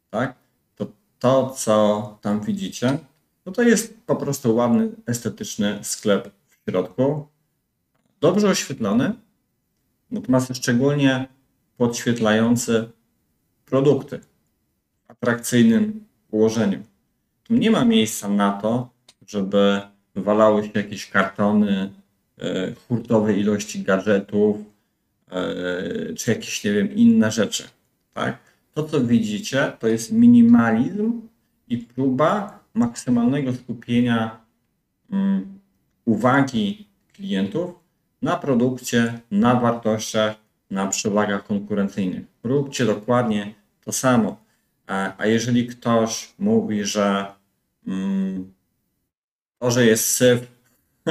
tak? 0.09 0.35
To 0.75 0.87
to, 1.19 1.49
co 1.49 2.17
tam 2.21 2.41
widzicie, 2.41 2.99
no 3.45 3.51
to 3.51 3.61
jest 3.61 3.97
po 4.05 4.15
prostu 4.15 4.55
ładny, 4.55 4.89
estetyczny 5.05 5.79
sklep 5.81 6.31
w 6.49 6.69
środku, 6.69 7.27
dobrze 8.21 8.49
oświetlony, 8.49 9.13
natomiast 10.11 10.55
szczególnie 10.55 11.27
podświetlający 11.77 12.89
produkty 13.65 14.19
w 15.07 15.11
atrakcyjnym 15.11 16.05
ułożeniu. 16.31 16.83
Tu 17.43 17.53
nie 17.53 17.71
ma 17.71 17.85
miejsca 17.85 18.29
na 18.29 18.51
to, 18.51 18.89
żeby 19.27 19.81
walały 20.15 20.63
się 20.63 20.71
jakieś 20.73 21.09
kartony, 21.09 21.91
e, 22.39 22.73
hurtowe 22.87 23.33
ilości 23.33 23.83
gadżetów, 23.83 24.57
e, 25.31 26.13
czy 26.13 26.31
jakieś, 26.31 26.63
nie 26.63 26.73
wiem, 26.73 26.95
inne 26.95 27.31
rzeczy. 27.31 27.63
Tak? 28.13 28.37
To, 28.73 28.83
co 28.83 29.01
widzicie, 29.01 29.71
to 29.79 29.87
jest 29.87 30.11
minimalizm 30.11 31.21
i 31.67 31.77
próba 31.77 32.59
maksymalnego 32.73 33.53
skupienia 33.53 34.39
um, 35.11 35.59
uwagi 36.05 36.87
klientów 37.13 37.79
na 38.21 38.35
produkcie, 38.35 39.19
na 39.31 39.55
wartościach, 39.55 40.35
na 40.69 40.87
przewagach 40.87 41.47
konkurencyjnych. 41.47 42.23
Róbcie 42.43 42.85
dokładnie 42.85 43.53
to 43.85 43.91
samo. 43.91 44.43
A, 44.87 45.13
a 45.17 45.25
jeżeli 45.25 45.67
ktoś 45.67 46.33
mówi, 46.39 46.85
że 46.85 47.25
um, 47.87 48.53
to, 49.63 49.71
że 49.71 49.85
jest 49.85 50.07
syf, 50.07 50.51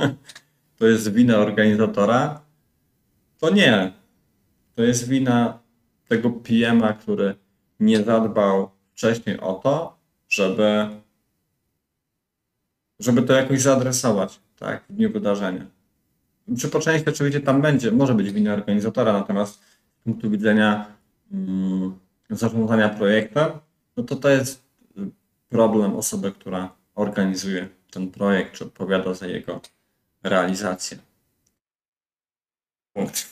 to 0.79 0.87
jest 0.87 1.13
wina 1.13 1.39
organizatora, 1.39 2.41
to 3.39 3.51
nie. 3.51 3.93
To 4.75 4.83
jest 4.83 5.09
wina 5.09 5.59
tego 6.09 6.31
PM-a, 6.31 6.93
który 6.93 7.35
nie 7.81 8.05
zadbał 8.05 8.71
wcześniej 8.93 9.41
o 9.41 9.55
to, 9.55 9.97
żeby, 10.29 10.89
żeby 13.01 13.23
to 13.23 13.33
jakoś 13.33 13.61
zaadresować 13.61 14.41
tak, 14.59 14.85
w 14.91 14.93
dniu 14.93 15.13
wydarzenia. 15.13 15.67
Przy 16.57 16.69
po 16.69 16.81
części 16.81 17.09
oczywiście 17.09 17.41
tam 17.41 17.63
będzie, 17.63 17.91
może 17.91 18.15
być 18.15 18.33
wina 18.33 18.53
organizatora, 18.53 19.13
natomiast 19.13 19.55
z 20.01 20.05
punktu 20.05 20.31
widzenia 20.31 20.87
mm, 21.33 21.99
zarządzania 22.31 22.89
projektem, 22.89 23.51
no 23.97 24.03
to 24.03 24.17
to 24.17 24.29
jest 24.29 24.63
problem 25.49 25.97
osoby, 25.97 26.33
która 26.33 26.75
organizuje 26.95 27.82
ten 27.93 28.11
projekt, 28.11 28.53
czy 28.53 28.65
odpowiada 28.65 29.15
za 29.15 29.27
jego 29.27 29.61
realizację. 30.23 30.99
Punkt. 32.93 33.27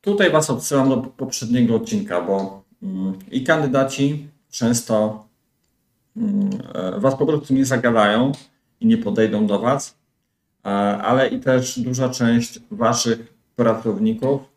Tutaj 0.00 0.30
Was 0.30 0.50
odsyłam 0.50 0.88
do 0.88 0.96
poprzedniego 0.96 1.76
odcinka, 1.76 2.20
bo 2.20 2.62
mm, 2.82 3.18
i 3.30 3.44
kandydaci 3.44 4.28
często 4.50 5.26
mm, 6.16 6.50
e, 6.74 7.00
Was 7.00 7.14
po 7.14 7.26
prostu 7.26 7.54
nie 7.54 7.64
zagadają 7.64 8.32
i 8.80 8.86
nie 8.86 8.98
podejdą 8.98 9.46
do 9.46 9.58
Was, 9.58 9.98
e, 10.64 10.68
ale 10.98 11.28
i 11.28 11.40
też 11.40 11.78
duża 11.78 12.08
część 12.08 12.60
Waszych 12.70 13.34
pracowników 13.56 14.54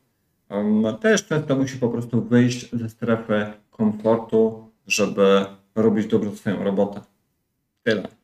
też 1.01 1.25
często 1.25 1.55
musi 1.55 1.77
po 1.77 1.89
prostu 1.89 2.21
wyjść 2.21 2.71
ze 2.71 2.89
strefy 2.89 3.45
komfortu, 3.71 4.69
żeby 4.87 5.45
robić 5.75 6.07
dobrze 6.07 6.35
swoją 6.35 6.63
robotę. 6.63 7.01
Tyle. 7.83 8.16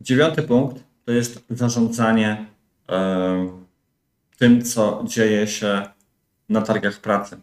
Dziewiąty 0.00 0.42
punkt 0.42 0.84
to 1.04 1.12
jest 1.12 1.44
zarządzanie 1.50 2.46
tym, 4.38 4.62
co 4.62 5.04
dzieje 5.06 5.46
się 5.46 5.82
na 6.48 6.62
targach 6.62 7.00
pracy. 7.00 7.36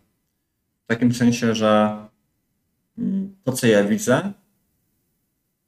W 0.84 0.88
takim 0.88 1.14
sensie, 1.14 1.56
że 1.56 1.98
mm, 2.98 3.36
to, 3.44 3.52
co 3.52 3.68
ja 3.68 3.84
widzę, 3.84 4.32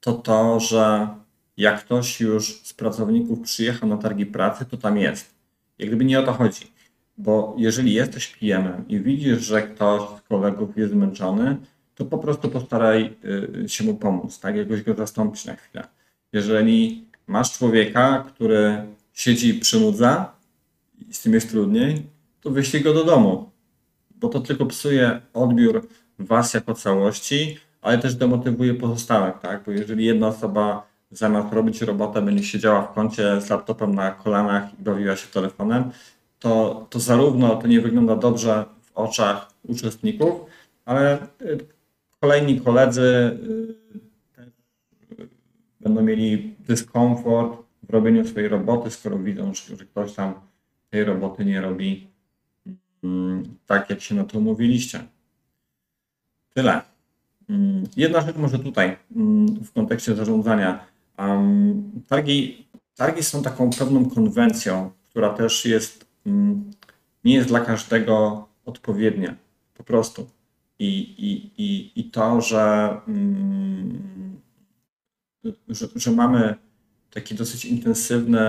to 0.00 0.12
to, 0.12 0.60
że 0.60 1.08
jak 1.56 1.84
ktoś 1.84 2.20
już 2.20 2.62
z 2.62 2.74
pracowników 2.74 3.40
przyjechał 3.40 3.88
na 3.88 3.96
targi 3.96 4.26
pracy, 4.26 4.64
to 4.64 4.76
tam 4.76 4.98
jest. 4.98 5.34
Jak 5.78 5.88
gdyby 5.88 6.04
nie 6.04 6.20
o 6.20 6.22
to 6.22 6.32
chodzi. 6.32 6.72
Bo 7.18 7.54
jeżeli 7.58 7.94
jesteś 7.94 8.26
PM-em 8.26 8.88
i 8.88 9.00
widzisz, 9.00 9.38
że 9.38 9.62
ktoś 9.62 10.02
z 10.18 10.22
kolegów 10.28 10.76
jest 10.76 10.92
zmęczony, 10.92 11.56
to 11.94 12.04
po 12.04 12.18
prostu 12.18 12.48
postaraj 12.48 13.16
y, 13.64 13.68
się 13.68 13.84
mu 13.84 13.94
pomóc, 13.94 14.40
tak? 14.40 14.56
Jakoś 14.56 14.82
go 14.82 14.94
zastąpić 14.94 15.44
na 15.44 15.56
chwilę. 15.56 15.84
Jeżeli 16.32 17.04
masz 17.26 17.58
człowieka, 17.58 18.24
który 18.28 18.84
siedzi 19.12 19.48
i 19.48 19.60
przynudza 19.60 20.32
i 21.08 21.14
z 21.14 21.22
tym 21.22 21.34
jest 21.34 21.50
trudniej, 21.50 22.06
to 22.40 22.50
wyślij 22.50 22.82
go 22.82 22.94
do 22.94 23.04
domu, 23.04 23.50
bo 24.10 24.28
to 24.28 24.40
tylko 24.40 24.66
psuje 24.66 25.20
odbiór 25.34 25.88
was 26.18 26.54
jako 26.54 26.74
całości, 26.74 27.58
ale 27.82 27.98
też 27.98 28.14
demotywuje 28.14 28.74
pozostałych, 28.74 29.38
tak? 29.38 29.62
Bo 29.66 29.72
jeżeli 29.72 30.04
jedna 30.04 30.26
osoba 30.26 30.86
zamiast 31.10 31.52
robić 31.52 31.82
robotę 31.82 32.22
będzie 32.22 32.44
siedziała 32.44 32.82
w 32.82 32.94
kącie 32.94 33.40
z 33.40 33.50
laptopem 33.50 33.94
na 33.94 34.10
kolanach 34.10 34.78
i 34.80 34.82
bawiła 34.82 35.16
się 35.16 35.26
telefonem, 35.26 35.90
to, 36.38 36.86
to 36.90 37.00
zarówno 37.00 37.56
to 37.56 37.66
nie 37.66 37.80
wygląda 37.80 38.16
dobrze 38.16 38.64
w 38.82 38.96
oczach 38.96 39.50
uczestników, 39.68 40.32
ale 40.84 41.18
y, 41.42 41.58
kolejni 42.20 42.60
koledzy 42.60 43.02
y, 43.02 44.09
będą 45.80 46.02
mieli 46.02 46.54
dyskomfort 46.58 47.62
w 47.82 47.90
robieniu 47.90 48.28
swojej 48.28 48.48
roboty, 48.48 48.90
skoro 48.90 49.18
widzą, 49.18 49.54
że 49.54 49.84
ktoś 49.84 50.14
tam 50.14 50.34
tej 50.90 51.04
roboty 51.04 51.44
nie 51.44 51.60
robi 51.60 52.06
mm, 53.04 53.56
tak, 53.66 53.90
jak 53.90 54.00
się 54.00 54.14
na 54.14 54.24
to 54.24 54.38
umówiliście. 54.38 55.00
Tyle. 56.54 56.80
Mm, 57.48 57.84
jedna 57.96 58.20
rzecz 58.20 58.36
może 58.36 58.58
tutaj 58.58 58.96
mm, 59.16 59.46
w 59.46 59.72
kontekście 59.72 60.14
zarządzania. 60.14 60.90
Targi, 62.08 62.66
targi 62.96 63.22
są 63.22 63.42
taką 63.42 63.70
pewną 63.70 64.10
konwencją, 64.10 64.90
która 65.08 65.30
też 65.30 65.64
jest, 65.64 66.06
nie 67.24 67.34
jest 67.34 67.48
dla 67.48 67.60
każdego 67.60 68.48
odpowiednia. 68.64 69.36
Po 69.74 69.84
prostu. 69.84 70.26
I, 70.78 70.98
i, 70.98 71.50
i, 71.64 71.92
i 72.00 72.04
to, 72.04 72.40
że 72.40 72.90
że, 75.68 75.86
że 75.96 76.10
mamy 76.10 76.54
taki 77.10 77.34
dosyć 77.34 77.64
intensywny, 77.64 78.40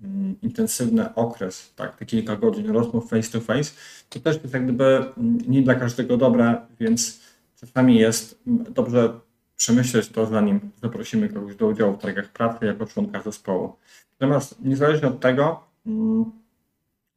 mm, 0.00 0.36
intensywny 0.42 1.14
okres, 1.14 1.72
tak, 1.76 1.96
te 1.96 2.06
kilka 2.06 2.36
godzin 2.36 2.70
rozmów 2.70 3.10
face 3.10 3.30
to 3.30 3.40
face, 3.40 3.72
to 4.08 4.20
też 4.20 4.42
jest 4.42 4.54
jak 4.54 4.64
gdyby 4.64 4.84
mm, 4.84 5.38
nie 5.48 5.62
dla 5.62 5.74
każdego 5.74 6.16
dobre, 6.16 6.66
więc 6.80 7.20
czasami 7.60 7.98
jest 7.98 8.42
dobrze 8.70 9.20
przemyśleć 9.56 10.08
to, 10.08 10.26
zanim 10.26 10.60
zaprosimy 10.82 11.28
kogoś 11.28 11.56
do 11.56 11.66
udziału 11.66 11.96
w 11.96 11.98
targach 11.98 12.28
pracy 12.28 12.66
jako 12.66 12.86
członka 12.86 13.22
zespołu. 13.22 13.76
Natomiast 14.20 14.64
niezależnie 14.64 15.08
od 15.08 15.20
tego, 15.20 15.60
mm, 15.86 16.24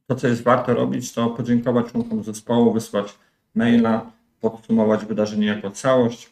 to 0.06 0.14
co 0.14 0.28
jest 0.28 0.42
warto 0.42 0.74
robić, 0.74 1.12
to 1.12 1.30
podziękować 1.30 1.92
członkom 1.92 2.24
zespołu, 2.24 2.72
wysłać 2.72 3.14
maila, 3.54 4.12
podsumować 4.40 5.04
wydarzenie 5.04 5.46
jako 5.46 5.70
całość, 5.70 6.30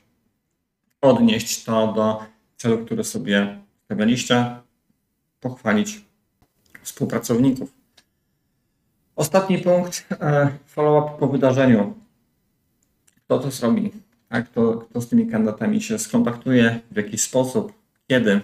odnieść 1.00 1.64
to 1.64 1.92
do 1.92 2.35
celu, 2.56 2.84
które 2.84 3.04
sobie 3.04 3.58
stawialiście, 3.84 4.56
pochwalić 5.40 6.04
współpracowników. 6.82 7.72
Ostatni 9.16 9.58
punkt, 9.58 10.06
e, 10.20 10.48
follow-up 10.66 11.18
po 11.18 11.28
wydarzeniu. 11.28 11.94
Kto 13.24 13.38
to 13.38 13.50
zrobi? 13.50 13.92
A 14.28 14.42
kto, 14.42 14.74
kto 14.74 15.00
z 15.00 15.08
tymi 15.08 15.26
kandydatami 15.26 15.82
się 15.82 15.98
skontaktuje, 15.98 16.80
w 16.90 16.96
jaki 16.96 17.18
sposób, 17.18 17.72
kiedy? 18.08 18.40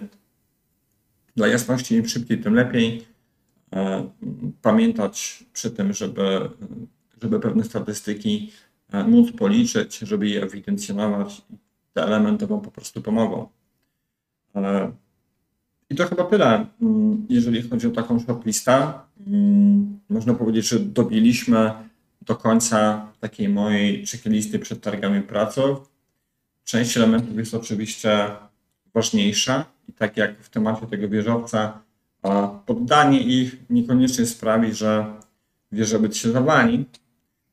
Dla 1.35 1.47
jasności, 1.47 1.95
im 1.95 2.07
szybciej, 2.07 2.37
tym 2.37 2.53
lepiej. 2.53 3.05
E, 3.75 4.09
pamiętać 4.61 5.43
przy 5.53 5.71
tym, 5.71 5.93
żeby, 5.93 6.49
żeby 7.21 7.39
pewne 7.39 7.63
statystyki 7.63 8.51
e, 8.91 9.03
móc 9.03 9.31
policzyć, 9.31 9.97
żeby 9.97 10.27
je 10.27 10.43
ewidencjonować. 10.43 11.41
Te 11.93 12.03
elementy 12.03 12.47
Wam 12.47 12.61
po 12.61 12.71
prostu 12.71 13.01
pomogą. 13.01 13.49
E, 14.55 14.91
I 15.89 15.95
to 15.95 16.07
chyba 16.07 16.23
tyle, 16.23 16.65
mm, 16.81 17.25
jeżeli 17.29 17.69
chodzi 17.69 17.87
o 17.87 17.91
taką 17.91 18.19
shortlistę. 18.19 18.93
Mm, 19.27 19.99
Można 20.09 20.33
powiedzieć, 20.33 20.69
że 20.69 20.79
dobiliśmy 20.79 21.71
do 22.21 22.35
końca 22.35 23.07
takiej 23.19 23.49
mojej 23.49 24.05
checklisty 24.05 24.59
przed 24.59 24.81
targami 24.81 25.21
pracy. 25.21 25.61
Część 26.63 26.97
elementów 26.97 27.37
jest 27.37 27.53
oczywiście 27.53 28.29
ważniejsza 28.93 29.65
i 29.89 29.93
tak 29.93 30.17
jak 30.17 30.39
w 30.41 30.49
temacie 30.49 30.87
tego 30.87 31.09
wieżowca, 31.09 31.81
poddanie 32.65 33.19
ich 33.21 33.57
niekoniecznie 33.69 34.25
sprawi, 34.25 34.73
że 35.71 35.99
być 35.99 36.17
się 36.17 36.31
zawali. 36.31 36.85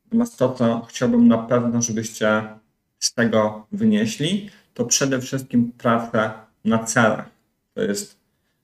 Natomiast 0.04 0.38
to, 0.38 0.54
co 0.54 0.80
chciałbym 0.88 1.28
na 1.28 1.38
pewno, 1.38 1.82
żebyście 1.82 2.42
z 2.98 3.14
tego 3.14 3.66
wynieśli, 3.72 4.50
to 4.74 4.84
przede 4.84 5.20
wszystkim 5.20 5.72
pracę 5.72 6.30
na 6.64 6.78
celach. 6.84 7.30
To 7.74 7.82
jest, 7.82 8.16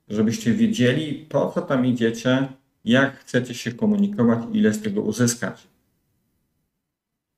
żebyście 0.07 0.53
wiedzieli, 0.53 1.25
po 1.29 1.51
co 1.51 1.61
tam 1.61 1.85
idziecie, 1.85 2.47
jak 2.85 3.19
chcecie 3.19 3.53
się 3.53 3.71
komunikować 3.71 4.39
i 4.53 4.57
ile 4.57 4.73
z 4.73 4.81
tego 4.81 5.01
uzyskać. 5.01 5.67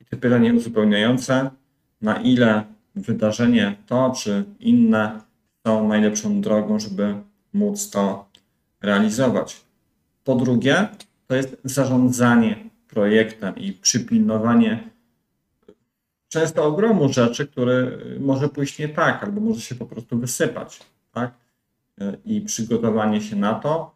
I 0.01 0.05
te 0.05 0.17
pytanie 0.17 0.53
uzupełniające, 0.53 1.49
na 2.01 2.21
ile 2.21 2.63
wydarzenie 2.95 3.75
to 3.87 4.13
czy 4.17 4.43
inne 4.59 5.21
są 5.67 5.87
najlepszą 5.87 6.41
drogą, 6.41 6.79
żeby 6.79 7.15
móc 7.53 7.89
to 7.89 8.29
realizować. 8.81 9.61
Po 10.23 10.35
drugie, 10.35 10.87
to 11.27 11.35
jest 11.35 11.57
zarządzanie 11.63 12.69
projektem 12.87 13.55
i 13.55 13.73
przypilnowanie 13.73 14.89
często 16.29 16.65
ogromu 16.65 17.13
rzeczy, 17.13 17.47
które 17.47 17.97
może 18.19 18.49
pójść 18.49 18.79
nie 18.79 18.89
tak, 18.89 19.23
albo 19.23 19.41
może 19.41 19.61
się 19.61 19.75
po 19.75 19.85
prostu 19.85 20.19
wysypać, 20.19 20.79
tak? 21.11 21.31
I 22.25 22.41
przygotowanie 22.41 23.21
się 23.21 23.35
na 23.35 23.53
to, 23.53 23.95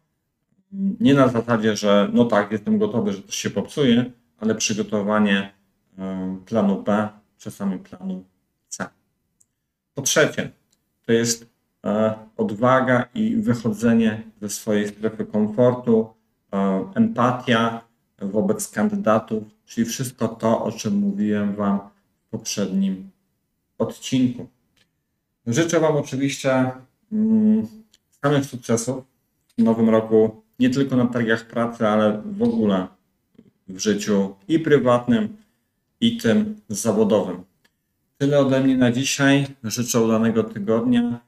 nie 1.00 1.14
na 1.14 1.28
zasadzie, 1.28 1.76
że 1.76 2.10
no 2.12 2.24
tak, 2.24 2.52
jestem 2.52 2.78
gotowy, 2.78 3.12
że 3.12 3.22
coś 3.22 3.34
się 3.34 3.50
popsuje, 3.50 4.10
ale 4.40 4.54
przygotowanie 4.54 5.52
em, 5.98 6.38
planu 6.44 6.82
B, 6.82 7.08
czasami 7.38 7.78
planu 7.78 8.24
C. 8.68 8.86
Po 9.94 10.02
trzecie, 10.02 10.50
to 11.06 11.12
jest 11.12 11.54
odwaga 12.36 13.08
i 13.14 13.36
wychodzenie 13.36 14.22
ze 14.40 14.48
swojej 14.48 14.88
strefy 14.88 15.24
komfortu, 15.24 16.14
empatia 16.94 17.84
wobec 18.18 18.68
kandydatów, 18.70 19.42
czyli 19.64 19.86
wszystko 19.86 20.28
to, 20.28 20.64
o 20.64 20.72
czym 20.72 20.94
mówiłem 20.94 21.54
Wam 21.54 21.80
poprzednim 22.38 23.10
odcinku. 23.78 24.46
Życzę 25.46 25.80
Wam 25.80 25.96
oczywiście 25.96 26.70
mm, 27.12 27.66
samych 28.22 28.44
sukcesów 28.44 29.04
w 29.58 29.62
nowym 29.62 29.90
roku, 29.90 30.42
nie 30.58 30.70
tylko 30.70 30.96
na 30.96 31.06
targach 31.06 31.46
pracy, 31.46 31.88
ale 31.88 32.22
w 32.24 32.42
ogóle 32.42 32.86
w 33.68 33.78
życiu 33.78 34.34
i 34.48 34.58
prywatnym, 34.58 35.36
i 36.00 36.16
tym 36.16 36.60
zawodowym. 36.68 37.44
Tyle 38.18 38.40
ode 38.40 38.60
mnie 38.60 38.76
na 38.76 38.92
dzisiaj. 38.92 39.46
Życzę 39.64 40.00
udanego 40.00 40.44
tygodnia, 40.44 41.20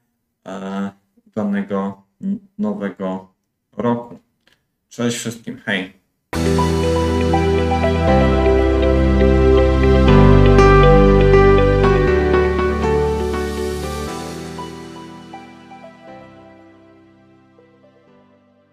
e, 0.47 0.91
udanego 1.27 2.03
nowego 2.59 3.29
roku. 3.77 4.19
Cześć 4.89 5.17
wszystkim, 5.17 5.59
hej. 5.65 5.93